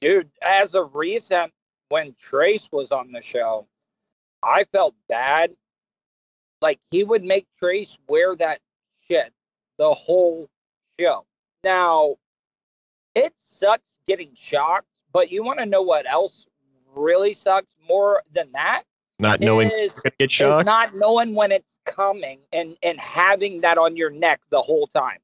Dude, 0.00 0.30
as 0.40 0.74
of 0.76 0.94
recent, 0.94 1.52
when 1.88 2.14
Trace 2.20 2.68
was 2.70 2.92
on 2.92 3.10
the 3.10 3.22
show, 3.22 3.66
I 4.42 4.64
felt 4.64 4.94
bad. 5.08 5.52
Like 6.60 6.78
he 6.90 7.02
would 7.02 7.24
make 7.24 7.46
Trace 7.58 7.98
wear 8.08 8.36
that 8.36 8.60
shit 9.08 9.32
the 9.78 9.92
whole 9.92 10.48
show. 11.00 11.26
Now, 11.62 12.16
it 13.14 13.32
sucks 13.38 13.82
getting 14.06 14.32
shocked, 14.34 14.86
but 15.14 15.32
you 15.32 15.42
want 15.42 15.58
to 15.60 15.64
know 15.64 15.80
what 15.80 16.04
else 16.10 16.46
really 16.94 17.32
sucks 17.32 17.74
more 17.88 18.22
than 18.34 18.52
that? 18.52 18.82
Not 19.18 19.40
knowing 19.40 19.70
Is- 19.70 20.02
Is 20.58 20.64
not 20.66 20.94
knowing 20.94 21.34
when 21.34 21.52
it's 21.52 21.72
coming 21.86 22.40
and 22.52 22.76
and 22.82 22.98
having 23.00 23.62
that 23.62 23.78
on 23.78 23.96
your 23.96 24.10
neck 24.10 24.40
the 24.50 24.60
whole 24.60 24.86
time. 24.88 25.18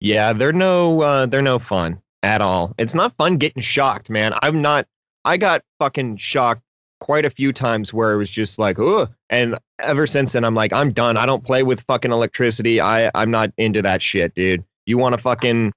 Yeah, 0.00 0.32
they're 0.34 0.52
no 0.52 1.00
uh, 1.00 1.26
they're 1.26 1.40
no 1.40 1.58
fun 1.58 2.02
at 2.22 2.40
all. 2.40 2.74
It's 2.76 2.94
not 2.94 3.16
fun 3.16 3.38
getting 3.38 3.62
shocked, 3.62 4.10
man. 4.10 4.34
I'm 4.42 4.60
not. 4.60 4.86
I 5.24 5.36
got 5.36 5.62
fucking 5.78 6.16
shocked 6.16 6.62
quite 7.00 7.24
a 7.24 7.30
few 7.30 7.52
times 7.52 7.92
where 7.94 8.12
it 8.12 8.16
was 8.16 8.30
just 8.30 8.58
like, 8.58 8.78
ugh. 8.78 9.12
And 9.30 9.56
ever 9.78 10.06
since 10.06 10.32
then, 10.32 10.44
I'm 10.44 10.54
like, 10.54 10.72
I'm 10.72 10.92
done. 10.92 11.16
I 11.16 11.26
don't 11.26 11.44
play 11.44 11.62
with 11.62 11.80
fucking 11.82 12.10
electricity. 12.12 12.80
I 12.80 13.10
I'm 13.14 13.30
not 13.30 13.52
into 13.58 13.82
that 13.82 14.02
shit, 14.02 14.34
dude. 14.34 14.64
You 14.86 14.98
want 14.98 15.12
to 15.14 15.18
fucking 15.18 15.72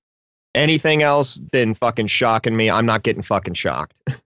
anything 0.55 1.03
else 1.03 1.39
than 1.51 1.73
fucking 1.73 2.07
shocking 2.07 2.55
me? 2.55 2.69
I'm 2.69 2.85
not 2.85 3.03
getting 3.03 3.23
fucking 3.23 3.55
shocked. 3.55 3.99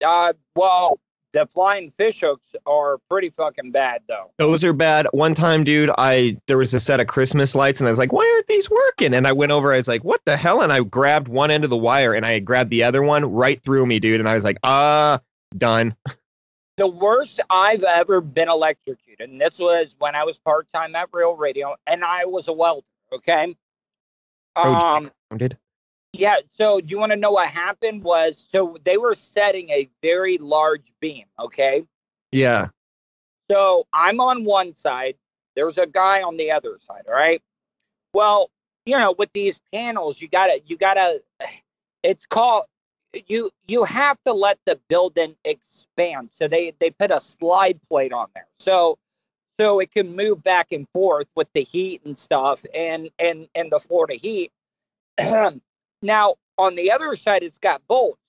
Uh, 0.00 0.32
well, 0.54 1.00
the 1.32 1.46
flying 1.46 1.90
fish 1.90 2.20
hooks 2.20 2.54
are 2.66 2.98
pretty 3.10 3.30
fucking 3.30 3.70
bad 3.70 4.02
though. 4.08 4.30
Those 4.38 4.64
are 4.64 4.72
bad. 4.72 5.06
One 5.12 5.34
time, 5.34 5.64
dude, 5.64 5.90
I 5.98 6.38
there 6.46 6.58
was 6.58 6.72
a 6.72 6.80
set 6.80 7.00
of 7.00 7.06
Christmas 7.06 7.54
lights, 7.54 7.80
and 7.80 7.88
I 7.88 7.90
was 7.90 7.98
like, 7.98 8.12
"Why 8.12 8.30
aren't 8.34 8.46
these 8.46 8.70
working?" 8.70 9.14
And 9.14 9.26
I 9.26 9.32
went 9.32 9.52
over, 9.52 9.72
I 9.72 9.76
was 9.76 9.88
like, 9.88 10.04
"What 10.04 10.20
the 10.24 10.36
hell?" 10.36 10.62
And 10.62 10.72
I 10.72 10.80
grabbed 10.80 11.28
one 11.28 11.50
end 11.50 11.64
of 11.64 11.70
the 11.70 11.76
wire, 11.76 12.14
and 12.14 12.24
I 12.24 12.38
grabbed 12.38 12.70
the 12.70 12.84
other 12.84 13.02
one 13.02 13.24
right 13.32 13.62
through 13.62 13.86
me, 13.86 14.00
dude. 14.00 14.20
And 14.20 14.28
I 14.28 14.34
was 14.34 14.44
like, 14.44 14.58
"Ah, 14.62 15.20
done." 15.56 15.96
The 16.76 16.86
worst 16.86 17.40
I've 17.50 17.82
ever 17.82 18.20
been 18.20 18.48
electrocuted, 18.48 19.28
and 19.28 19.40
this 19.40 19.58
was 19.58 19.96
when 19.98 20.14
I 20.14 20.22
was 20.22 20.38
part 20.38 20.68
time 20.72 20.94
at 20.94 21.08
Real 21.12 21.34
Radio, 21.34 21.74
and 21.88 22.04
I 22.04 22.26
was 22.26 22.46
a 22.46 22.52
welder. 22.52 22.86
Okay. 23.12 23.56
Um. 24.66 25.10
Yeah. 26.12 26.36
So, 26.48 26.80
do 26.80 26.86
you 26.90 26.98
want 26.98 27.12
to 27.12 27.16
know 27.16 27.32
what 27.32 27.48
happened? 27.48 28.02
Was 28.02 28.46
so 28.50 28.76
they 28.84 28.96
were 28.96 29.14
setting 29.14 29.70
a 29.70 29.88
very 30.02 30.38
large 30.38 30.92
beam. 31.00 31.26
Okay. 31.38 31.84
yeah, 32.32 32.68
So 33.50 33.86
I'm 33.92 34.20
on 34.20 34.44
one 34.44 34.74
side. 34.74 35.16
There's 35.54 35.78
a 35.78 35.86
guy 35.86 36.22
on 36.22 36.36
the 36.36 36.50
other 36.52 36.78
side. 36.80 37.02
All 37.08 37.14
right. 37.14 37.42
Well, 38.12 38.50
you 38.86 38.98
know, 38.98 39.12
with 39.18 39.32
these 39.32 39.58
panels, 39.72 40.20
you 40.20 40.28
gotta, 40.28 40.60
you 40.66 40.76
gotta. 40.76 41.22
It's 42.02 42.26
called. 42.26 42.64
You 43.26 43.50
you 43.66 43.84
have 43.84 44.18
to 44.24 44.32
let 44.32 44.58
the 44.66 44.78
building 44.88 45.34
expand. 45.44 46.28
So 46.32 46.46
they 46.46 46.74
they 46.78 46.90
put 46.90 47.10
a 47.10 47.20
slide 47.20 47.80
plate 47.88 48.12
on 48.12 48.28
there. 48.34 48.46
So 48.58 48.98
so 49.58 49.80
it 49.80 49.92
can 49.92 50.14
move 50.14 50.42
back 50.42 50.72
and 50.72 50.88
forth 50.90 51.26
with 51.34 51.48
the 51.52 51.62
heat 51.62 52.02
and 52.04 52.18
stuff 52.18 52.64
and 52.74 53.10
and 53.18 53.48
and 53.54 53.70
the 53.70 53.78
Florida 53.78 54.14
heat. 54.14 54.52
now 56.02 56.36
on 56.56 56.74
the 56.74 56.92
other 56.92 57.14
side, 57.16 57.42
it's 57.42 57.58
got 57.58 57.86
bolts. 57.86 58.20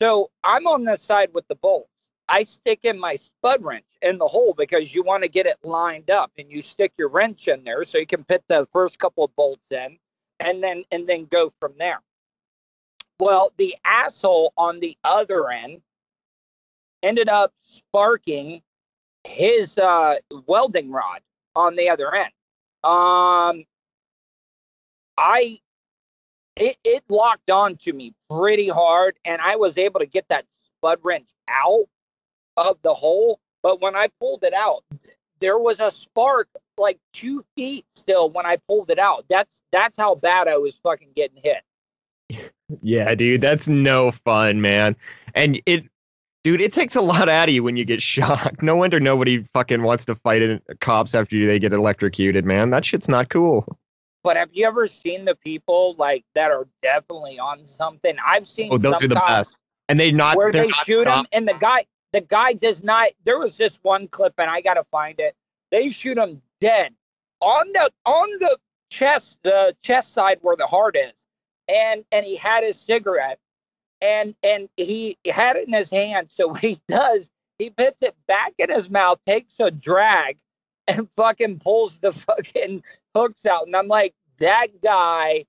So 0.00 0.30
I'm 0.42 0.66
on 0.66 0.84
the 0.84 0.96
side 0.96 1.30
with 1.32 1.46
the 1.48 1.54
bolts. 1.54 1.88
I 2.28 2.44
stick 2.44 2.80
in 2.84 2.98
my 2.98 3.16
spud 3.16 3.62
wrench 3.62 3.84
in 4.00 4.18
the 4.18 4.26
hole 4.26 4.54
because 4.56 4.94
you 4.94 5.02
want 5.02 5.22
to 5.24 5.28
get 5.28 5.46
it 5.46 5.58
lined 5.62 6.10
up 6.10 6.32
and 6.38 6.50
you 6.50 6.62
stick 6.62 6.92
your 6.96 7.08
wrench 7.08 7.48
in 7.48 7.64
there 7.64 7.84
so 7.84 7.98
you 7.98 8.06
can 8.06 8.24
put 8.24 8.42
the 8.48 8.66
first 8.72 8.98
couple 8.98 9.24
of 9.24 9.36
bolts 9.36 9.64
in 9.70 9.98
and 10.40 10.62
then 10.62 10.84
and 10.90 11.06
then 11.06 11.26
go 11.26 11.52
from 11.60 11.74
there. 11.78 12.00
Well, 13.20 13.52
the 13.58 13.76
asshole 13.84 14.52
on 14.56 14.80
the 14.80 14.96
other 15.04 15.50
end 15.50 15.82
ended 17.02 17.28
up 17.28 17.52
sparking 17.60 18.62
his 19.24 19.78
uh, 19.78 20.16
welding 20.46 20.90
rod 20.90 21.20
on 21.56 21.76
the 21.76 21.88
other 21.90 22.14
end. 22.14 22.32
Um, 22.82 23.64
I 25.16 25.60
it 26.56 26.76
it 26.84 27.04
locked 27.08 27.50
on 27.50 27.76
to 27.78 27.92
me 27.92 28.14
pretty 28.30 28.68
hard, 28.68 29.16
and 29.24 29.40
I 29.40 29.56
was 29.56 29.78
able 29.78 30.00
to 30.00 30.06
get 30.06 30.28
that 30.28 30.44
spud 30.76 30.98
wrench 31.02 31.28
out 31.48 31.86
of 32.56 32.78
the 32.82 32.94
hole. 32.94 33.40
But 33.62 33.80
when 33.80 33.96
I 33.96 34.08
pulled 34.20 34.44
it 34.44 34.52
out, 34.52 34.84
there 35.40 35.58
was 35.58 35.80
a 35.80 35.90
spark 35.90 36.48
like 36.76 36.98
two 37.12 37.44
feet 37.56 37.86
still 37.94 38.30
when 38.30 38.46
I 38.46 38.56
pulled 38.68 38.90
it 38.90 38.98
out. 38.98 39.24
That's 39.28 39.60
that's 39.72 39.96
how 39.96 40.14
bad 40.14 40.48
I 40.48 40.58
was 40.58 40.76
fucking 40.76 41.10
getting 41.16 41.40
hit. 41.42 42.52
yeah, 42.82 43.14
dude, 43.14 43.40
that's 43.40 43.68
no 43.68 44.10
fun, 44.10 44.60
man. 44.60 44.96
And 45.34 45.60
it, 45.66 45.84
dude, 46.44 46.60
it 46.60 46.72
takes 46.72 46.94
a 46.94 47.00
lot 47.00 47.28
out 47.28 47.48
of 47.48 47.54
you 47.54 47.64
when 47.64 47.76
you 47.76 47.84
get 47.84 48.00
shocked. 48.14 48.62
No 48.62 48.76
wonder 48.76 49.00
nobody 49.00 49.44
fucking 49.52 49.82
wants 49.82 50.04
to 50.04 50.14
fight 50.14 50.42
in, 50.42 50.60
cops 50.80 51.14
after 51.14 51.44
they 51.44 51.58
get 51.58 51.72
electrocuted, 51.72 52.44
man. 52.44 52.70
That 52.70 52.84
shit's 52.84 53.08
not 53.08 53.28
cool. 53.30 53.78
But 54.22 54.36
have 54.36 54.50
you 54.52 54.66
ever 54.66 54.86
seen 54.86 55.24
the 55.24 55.34
people 55.34 55.96
like 55.98 56.24
that 56.34 56.50
are 56.50 56.66
definitely 56.82 57.38
on 57.38 57.66
something? 57.66 58.16
I've 58.24 58.46
seen 58.46 58.72
Oh, 58.72 58.78
those 58.78 59.02
are 59.02 59.08
the 59.08 59.16
best. 59.16 59.56
And 59.88 60.00
they 60.00 60.12
not 60.12 60.36
where 60.36 60.50
not 60.50 60.70
shoot 60.70 61.06
him 61.06 61.26
and 61.32 61.46
the 61.46 61.54
guy 61.54 61.84
the 62.14 62.22
guy 62.22 62.54
does 62.54 62.82
not. 62.82 63.10
There 63.24 63.38
was 63.38 63.58
this 63.58 63.78
one 63.82 64.08
clip, 64.08 64.34
and 64.38 64.48
I 64.48 64.60
gotta 64.60 64.84
find 64.84 65.18
it. 65.18 65.34
They 65.70 65.90
shoot 65.90 66.16
him 66.16 66.40
dead 66.60 66.94
on 67.40 67.66
the 67.72 67.90
on 68.06 68.28
the 68.38 68.58
chest, 68.90 69.40
the 69.42 69.76
chest 69.82 70.14
side 70.14 70.38
where 70.40 70.56
the 70.56 70.66
heart 70.66 70.96
is, 70.96 71.12
and 71.68 72.04
and 72.12 72.24
he 72.24 72.36
had 72.36 72.64
his 72.64 72.80
cigarette, 72.80 73.38
and 74.04 74.34
and 74.42 74.68
he 74.76 75.16
had 75.26 75.56
it 75.56 75.66
in 75.66 75.72
his 75.74 75.90
hand. 75.90 76.28
So 76.30 76.48
what 76.48 76.60
he 76.60 76.78
does, 76.88 77.30
he 77.58 77.70
puts 77.70 78.02
it 78.02 78.14
back 78.28 78.52
in 78.58 78.70
his 78.70 78.90
mouth, 78.90 79.18
takes 79.26 79.58
a 79.58 79.70
drag, 79.70 80.36
and 80.86 81.08
fucking 81.16 81.58
pulls 81.60 81.98
the 81.98 82.12
fucking 82.12 82.84
hooks 83.14 83.46
out. 83.46 83.66
And 83.66 83.74
I'm 83.74 83.88
like, 83.88 84.14
that 84.38 84.82
guy 84.82 85.46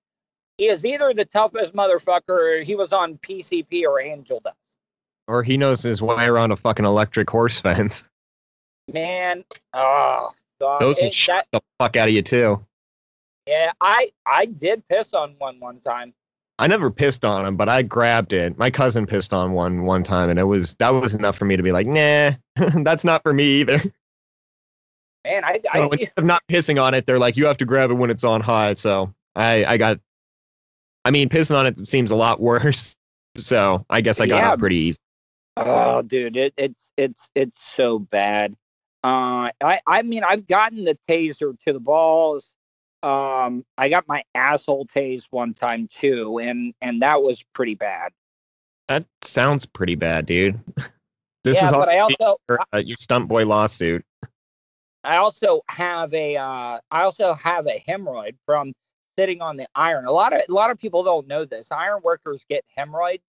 is 0.57 0.85
either 0.85 1.13
the 1.13 1.25
toughest 1.25 1.73
motherfucker 1.75 2.59
or 2.59 2.63
he 2.63 2.75
was 2.75 2.93
on 2.93 3.17
PCP 3.17 3.83
or 3.83 3.99
Angel 3.99 4.39
Dust. 4.39 4.55
Or 5.27 5.43
he 5.43 5.57
knows 5.57 5.81
his 5.81 6.01
way 6.01 6.25
around 6.25 6.51
a 6.51 6.55
fucking 6.55 6.85
electric 6.85 7.29
horse 7.29 7.59
fence. 7.59 8.07
Man, 8.93 9.43
oh, 9.73 10.29
God. 10.61 10.79
Those 10.79 10.99
It- 10.99 11.13
shock 11.13 11.45
that- 11.51 11.61
the 11.61 11.83
fuck 11.83 11.97
out 11.97 12.07
of 12.07 12.13
you 12.13 12.21
too. 12.21 12.63
yeah, 13.47 13.71
I 13.81 14.11
I 14.25 14.45
did 14.45 14.87
piss 14.87 15.13
on 15.13 15.35
one 15.39 15.59
one 15.59 15.79
time. 15.81 16.13
I 16.57 16.67
never 16.67 16.89
pissed 16.89 17.25
on 17.25 17.45
him, 17.45 17.57
but 17.57 17.67
I 17.67 17.81
grabbed 17.81 18.31
it. 18.33 18.57
My 18.57 18.71
cousin 18.71 19.05
pissed 19.05 19.33
on 19.33 19.53
one 19.53 19.83
one 19.85 20.03
time, 20.03 20.29
and 20.29 20.39
it 20.39 20.43
was 20.43 20.75
that 20.75 20.89
was 20.89 21.13
enough 21.13 21.37
for 21.37 21.45
me 21.45 21.57
to 21.57 21.63
be 21.63 21.71
like, 21.71 21.87
nah, 21.87 22.31
that's 22.83 23.03
not 23.03 23.23
for 23.23 23.33
me 23.33 23.61
either. 23.61 23.83
Man, 25.25 25.43
I, 25.43 25.59
I 25.71 25.79
So 25.79 25.89
instead 25.91 26.13
of 26.17 26.25
not 26.25 26.43
pissing 26.47 26.81
on 26.81 26.93
it, 26.93 27.05
they're 27.05 27.19
like, 27.19 27.35
you 27.35 27.47
have 27.47 27.57
to 27.57 27.65
grab 27.65 27.89
it 27.91 27.95
when 27.95 28.09
it's 28.09 28.23
on 28.23 28.41
high. 28.41 28.75
So 28.75 29.13
I 29.35 29.65
I 29.65 29.77
got, 29.77 29.99
I 31.03 31.11
mean, 31.11 31.29
pissing 31.29 31.55
on 31.55 31.65
it 31.65 31.79
seems 31.87 32.11
a 32.11 32.15
lot 32.15 32.39
worse. 32.39 32.95
So 33.37 33.85
I 33.89 33.99
guess 33.99 34.21
I 34.21 34.27
got 34.27 34.43
Yeah. 34.43 34.51
out 34.51 34.59
pretty 34.59 34.77
easy. 34.77 34.97
Oh, 35.57 36.01
dude, 36.01 36.37
it, 36.37 36.53
it's 36.55 36.91
it's 36.95 37.29
it's 37.35 37.61
so 37.61 37.99
bad. 37.99 38.55
Uh, 39.03 39.49
I 39.61 39.81
I 39.85 40.01
mean, 40.03 40.23
I've 40.23 40.47
gotten 40.47 40.85
the 40.85 40.97
taser 41.09 41.59
to 41.65 41.73
the 41.73 41.81
balls. 41.81 42.53
Um, 43.03 43.65
I 43.77 43.89
got 43.89 44.07
my 44.07 44.23
asshole 44.33 44.87
tased 44.87 45.27
one 45.29 45.53
time 45.53 45.87
too, 45.87 46.39
and 46.39 46.73
and 46.81 47.01
that 47.01 47.21
was 47.21 47.43
pretty 47.53 47.75
bad. 47.75 48.11
That 48.87 49.05
sounds 49.21 49.65
pretty 49.65 49.95
bad, 49.95 50.25
dude. 50.25 50.59
This 51.43 51.57
yeah, 51.57 51.67
is 51.67 51.73
all 51.73 51.81
but 51.81 51.89
I 51.89 51.99
also 51.99 52.37
your, 52.49 52.59
uh, 52.73 52.77
your 52.79 52.97
stunt 52.97 53.27
boy 53.27 53.45
lawsuit. 53.45 54.03
I 55.03 55.17
also 55.17 55.61
have 55.67 56.11
a 56.13 56.37
uh, 56.37 56.79
I 56.89 57.01
also 57.03 57.35
have 57.35 57.67
a 57.67 57.83
hemorrhoid 57.87 58.35
from 58.47 58.73
sitting 59.17 59.41
on 59.41 59.55
the 59.55 59.67
iron. 59.75 60.05
A 60.05 60.11
lot 60.11 60.33
of 60.33 60.41
a 60.49 60.51
lot 60.51 60.71
of 60.71 60.79
people 60.79 61.03
don't 61.03 61.27
know 61.27 61.45
this. 61.45 61.71
Iron 61.71 62.01
workers 62.03 62.45
get 62.49 62.65
hemorrhoids 62.75 63.23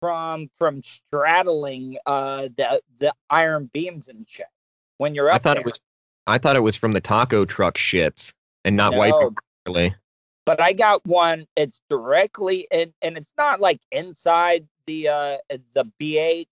from 0.00 0.50
from 0.58 0.82
straddling 0.82 1.96
uh, 2.06 2.48
the 2.56 2.82
the 2.98 3.14
iron 3.30 3.70
beams 3.72 4.08
and 4.08 4.28
shit. 4.28 4.46
When 4.98 5.14
you're 5.14 5.30
up 5.30 5.36
I 5.36 5.38
thought 5.38 5.54
there. 5.54 5.60
it 5.62 5.66
was, 5.66 5.80
I 6.26 6.38
thought 6.38 6.56
it 6.56 6.60
was 6.60 6.76
from 6.76 6.92
the 6.92 7.00
taco 7.00 7.44
truck 7.44 7.76
shits 7.76 8.32
and 8.66 8.76
not 8.76 8.92
No. 8.92 8.98
wiping 8.98 9.36
properly. 9.64 9.94
but 10.44 10.60
I 10.60 10.74
got 10.74 11.04
one. 11.06 11.46
It's 11.56 11.80
directly 11.88 12.68
in, 12.70 12.92
and 13.00 13.16
it's 13.16 13.32
not 13.38 13.60
like 13.60 13.80
inside 13.90 14.68
the 14.86 15.08
uh 15.08 15.38
the 15.72 15.90
BH. 15.98 16.48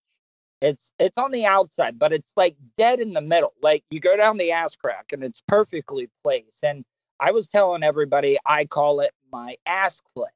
It's 0.61 0.91
it's 0.97 1.17
on 1.17 1.31
the 1.31 1.45
outside, 1.45 1.99
but 1.99 2.11
it's 2.13 2.31
like 2.35 2.55
dead 2.77 2.99
in 2.99 3.13
the 3.13 3.21
middle. 3.21 3.53
Like 3.61 3.83
you 3.91 3.99
go 3.99 4.17
down 4.17 4.37
the 4.37 4.51
ass 4.51 4.75
crack, 4.75 5.11
and 5.13 5.23
it's 5.23 5.43
perfectly 5.47 6.09
placed. 6.23 6.63
And 6.63 6.83
I 7.19 7.31
was 7.31 7.47
telling 7.47 7.83
everybody 7.83 8.37
I 8.45 8.65
call 8.65 9.01
it 9.01 9.11
my 9.31 9.57
ass 9.67 10.01
clip. 10.13 10.31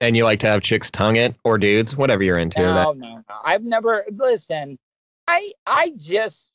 And 0.00 0.16
you 0.16 0.24
like 0.24 0.38
to 0.40 0.46
have 0.46 0.62
chicks 0.62 0.90
tongue 0.92 1.16
it 1.16 1.34
or 1.44 1.58
dudes, 1.58 1.96
whatever 1.96 2.22
you're 2.22 2.38
into. 2.38 2.60
No, 2.60 2.72
that 2.74 2.96
no, 2.96 3.16
no. 3.16 3.34
I've 3.44 3.64
never 3.64 4.04
listen. 4.12 4.78
I 5.26 5.52
I 5.66 5.92
just 5.96 6.50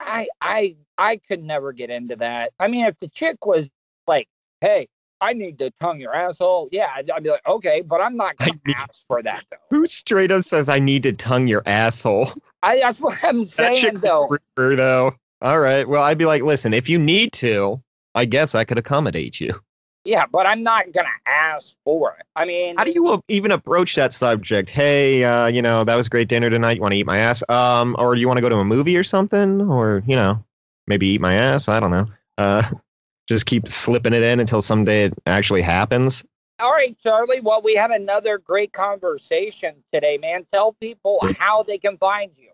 I 0.00 0.28
I 0.40 0.76
I 0.98 1.16
could 1.28 1.42
never 1.42 1.72
get 1.72 1.90
into 1.90 2.16
that. 2.16 2.52
I 2.58 2.68
mean, 2.68 2.86
if 2.86 2.98
the 2.98 3.08
chick 3.08 3.44
was 3.44 3.70
like, 4.06 4.28
"Hey, 4.60 4.88
I 5.20 5.34
need 5.34 5.58
to 5.58 5.70
tongue 5.80 6.00
your 6.00 6.14
asshole," 6.14 6.68
yeah, 6.72 6.90
I'd, 6.94 7.10
I'd 7.10 7.22
be 7.22 7.30
like, 7.30 7.46
"Okay," 7.46 7.82
but 7.82 8.00
I'm 8.00 8.16
not 8.16 8.36
gonna 8.38 8.58
I 8.66 8.72
ask 8.72 9.06
for 9.06 9.22
that 9.22 9.44
though. 9.50 9.56
Who 9.70 9.86
straight 9.86 10.32
up 10.32 10.42
says 10.42 10.68
I 10.68 10.78
need 10.78 11.02
to 11.04 11.12
tongue 11.12 11.46
your 11.46 11.62
asshole? 11.66 12.32
I 12.62 12.78
that's 12.78 13.00
what 13.00 13.22
I'm 13.22 13.44
saying 13.46 13.98
though. 13.98 14.26
creeper, 14.26 14.76
though. 14.76 15.14
All 15.42 15.58
right. 15.60 15.88
Well, 15.88 16.02
I'd 16.02 16.18
be 16.18 16.26
like, 16.26 16.42
listen, 16.42 16.74
if 16.74 16.88
you 16.88 16.98
need 16.98 17.32
to, 17.34 17.82
I 18.14 18.24
guess 18.24 18.54
I 18.54 18.64
could 18.64 18.78
accommodate 18.78 19.40
you. 19.40 19.60
Yeah, 20.04 20.24
but 20.26 20.46
I'm 20.46 20.62
not 20.62 20.92
gonna 20.92 21.08
ask 21.26 21.76
for 21.84 22.16
it. 22.18 22.26
I 22.34 22.44
mean, 22.46 22.76
How 22.78 22.84
do 22.84 22.92
you 22.92 23.22
even 23.28 23.50
approach 23.52 23.96
that 23.96 24.12
subject? 24.12 24.70
Hey, 24.70 25.22
uh, 25.24 25.46
you 25.46 25.60
know, 25.62 25.84
that 25.84 25.94
was 25.94 26.08
great 26.08 26.28
dinner 26.28 26.48
tonight. 26.48 26.76
You 26.76 26.82
want 26.82 26.92
to 26.92 26.98
eat 26.98 27.06
my 27.06 27.18
ass? 27.18 27.42
Um, 27.48 27.96
or 27.98 28.14
do 28.14 28.20
you 28.20 28.26
want 28.26 28.38
to 28.38 28.42
go 28.42 28.48
to 28.48 28.56
a 28.56 28.64
movie 28.64 28.96
or 28.96 29.04
something? 29.04 29.60
Or 29.60 30.02
you 30.06 30.16
know, 30.16 30.44
maybe 30.86 31.08
eat 31.08 31.20
my 31.20 31.34
ass? 31.34 31.68
I 31.68 31.80
don't 31.80 31.90
know. 31.90 32.06
Uh, 32.38 32.62
just 33.28 33.44
keep 33.46 33.68
slipping 33.68 34.14
it 34.14 34.22
in 34.22 34.40
until 34.40 34.62
someday 34.62 35.04
it 35.04 35.14
actually 35.26 35.62
happens. 35.62 36.24
all 36.58 36.72
right, 36.72 36.98
Charlie. 36.98 37.40
Well, 37.40 37.60
we 37.62 37.74
had 37.76 37.90
another 37.90 38.38
great 38.38 38.72
conversation 38.72 39.76
today, 39.92 40.18
man. 40.18 40.46
Tell 40.50 40.72
people 40.72 41.20
how 41.38 41.62
they 41.62 41.78
can 41.78 41.98
find 41.98 42.32
you. 42.36 42.50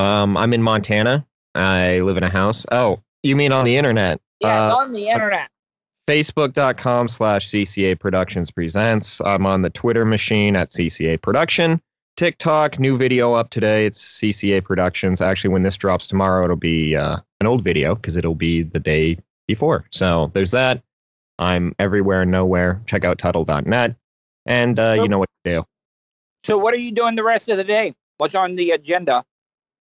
Um, 0.00 0.36
I'm 0.36 0.52
in 0.52 0.62
Montana. 0.62 1.26
I 1.54 2.00
live 2.00 2.16
in 2.16 2.24
a 2.24 2.28
house. 2.30 2.66
Oh, 2.70 3.00
you 3.22 3.36
mean 3.36 3.52
on 3.52 3.64
the 3.64 3.76
internet? 3.76 4.20
It's 4.40 4.48
Uh, 4.48 4.76
on 4.76 4.92
the 4.92 5.08
internet. 5.08 5.48
facebook.com 6.06 7.08
slash 7.08 7.50
CCA 7.50 7.98
Productions 7.98 8.50
Presents. 8.50 9.20
I'm 9.20 9.46
on 9.46 9.62
the 9.62 9.70
Twitter 9.70 10.04
machine 10.04 10.56
at 10.56 10.70
CCA 10.70 11.20
Production. 11.20 11.80
TikTok, 12.16 12.78
new 12.78 12.96
video 12.96 13.34
up 13.34 13.50
today. 13.50 13.86
It's 13.86 14.18
CCA 14.18 14.62
Productions. 14.62 15.20
Actually, 15.20 15.50
when 15.50 15.62
this 15.62 15.76
drops 15.76 16.06
tomorrow, 16.06 16.44
it'll 16.44 16.56
be 16.56 16.94
uh, 16.94 17.18
an 17.40 17.46
old 17.46 17.64
video 17.64 17.94
because 17.94 18.16
it'll 18.16 18.34
be 18.34 18.62
the 18.62 18.78
day 18.78 19.18
before. 19.48 19.84
So 19.90 20.30
there's 20.34 20.52
that. 20.52 20.82
I'm 21.38 21.74
everywhere 21.78 22.22
and 22.22 22.30
nowhere. 22.30 22.80
Check 22.86 23.04
out 23.04 23.18
Tuttle.net. 23.18 23.96
And 24.46 24.78
uh, 24.78 24.96
you 25.00 25.08
know 25.08 25.18
what 25.18 25.30
to 25.44 25.50
do. 25.50 25.66
So, 26.44 26.58
what 26.58 26.74
are 26.74 26.78
you 26.78 26.92
doing 26.92 27.16
the 27.16 27.24
rest 27.24 27.48
of 27.48 27.56
the 27.56 27.64
day? 27.64 27.94
What's 28.18 28.34
on 28.34 28.54
the 28.54 28.72
agenda? 28.72 29.24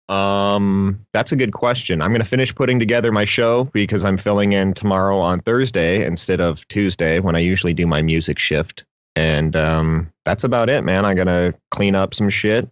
Um, 0.09 1.05
that's 1.13 1.31
a 1.31 1.35
good 1.35 1.53
question. 1.53 2.01
I'm 2.01 2.09
going 2.09 2.21
to 2.21 2.27
finish 2.27 2.53
putting 2.53 2.79
together 2.79 3.11
my 3.11 3.25
show 3.25 3.65
because 3.65 4.03
I'm 4.03 4.17
filling 4.17 4.53
in 4.53 4.73
tomorrow 4.73 5.19
on 5.19 5.39
Thursday 5.41 6.03
instead 6.03 6.41
of 6.41 6.67
Tuesday 6.67 7.19
when 7.19 7.35
I 7.35 7.39
usually 7.39 7.75
do 7.75 7.85
my 7.85 8.01
music 8.01 8.39
shift. 8.39 8.85
And 9.15 9.55
um, 9.55 10.11
that's 10.25 10.43
about 10.43 10.69
it, 10.69 10.83
man. 10.83 11.05
I'm 11.05 11.15
going 11.15 11.27
to 11.27 11.53
clean 11.69 11.93
up 11.93 12.15
some 12.15 12.29
shit. 12.29 12.67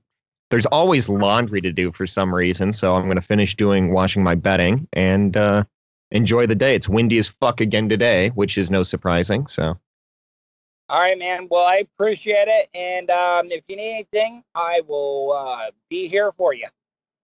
There's 0.50 0.66
always 0.66 1.10
laundry 1.10 1.62
to 1.62 1.72
do 1.72 1.92
for 1.92 2.08
some 2.08 2.34
reason, 2.34 2.74
so 2.74 2.96
I'm 2.96 3.04
going 3.04 3.18
to 3.18 3.22
finish 3.22 3.56
doing 3.56 3.92
washing 3.92 4.24
my 4.24 4.34
bedding 4.34 4.88
and 4.94 5.36
uh, 5.36 5.66
enjoy 6.10 6.48
the 6.48 6.56
day. 6.56 6.74
It's 6.74 6.90
windy 6.90 7.18
as 7.20 7.28
fuck 7.28 7.62
again 7.62 7.90
today, 7.90 8.30
which 8.30 8.58
is 8.58 8.72
no 8.72 8.82
surprising. 8.84 9.46
So, 9.48 9.78
All 10.90 11.00
right, 11.02 11.20
man. 11.20 11.50
Well, 11.52 11.66
I 11.66 11.78
appreciate 11.78 12.48
it. 12.48 12.70
And 12.74 13.12
um, 13.12 13.52
if 13.52 13.66
you 13.68 13.76
need 13.76 13.92
anything, 13.92 14.44
I 14.56 14.82
will 14.88 15.34
uh, 15.34 15.72
be 15.90 16.08
here 16.08 16.32
for 16.32 16.54
you. 16.54 16.68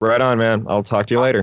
Right 0.02 0.20
on, 0.20 0.36
man. 0.38 0.66
I'll 0.68 0.82
talk 0.82 1.06
to 1.06 1.14
you 1.14 1.20
later. 1.20 1.40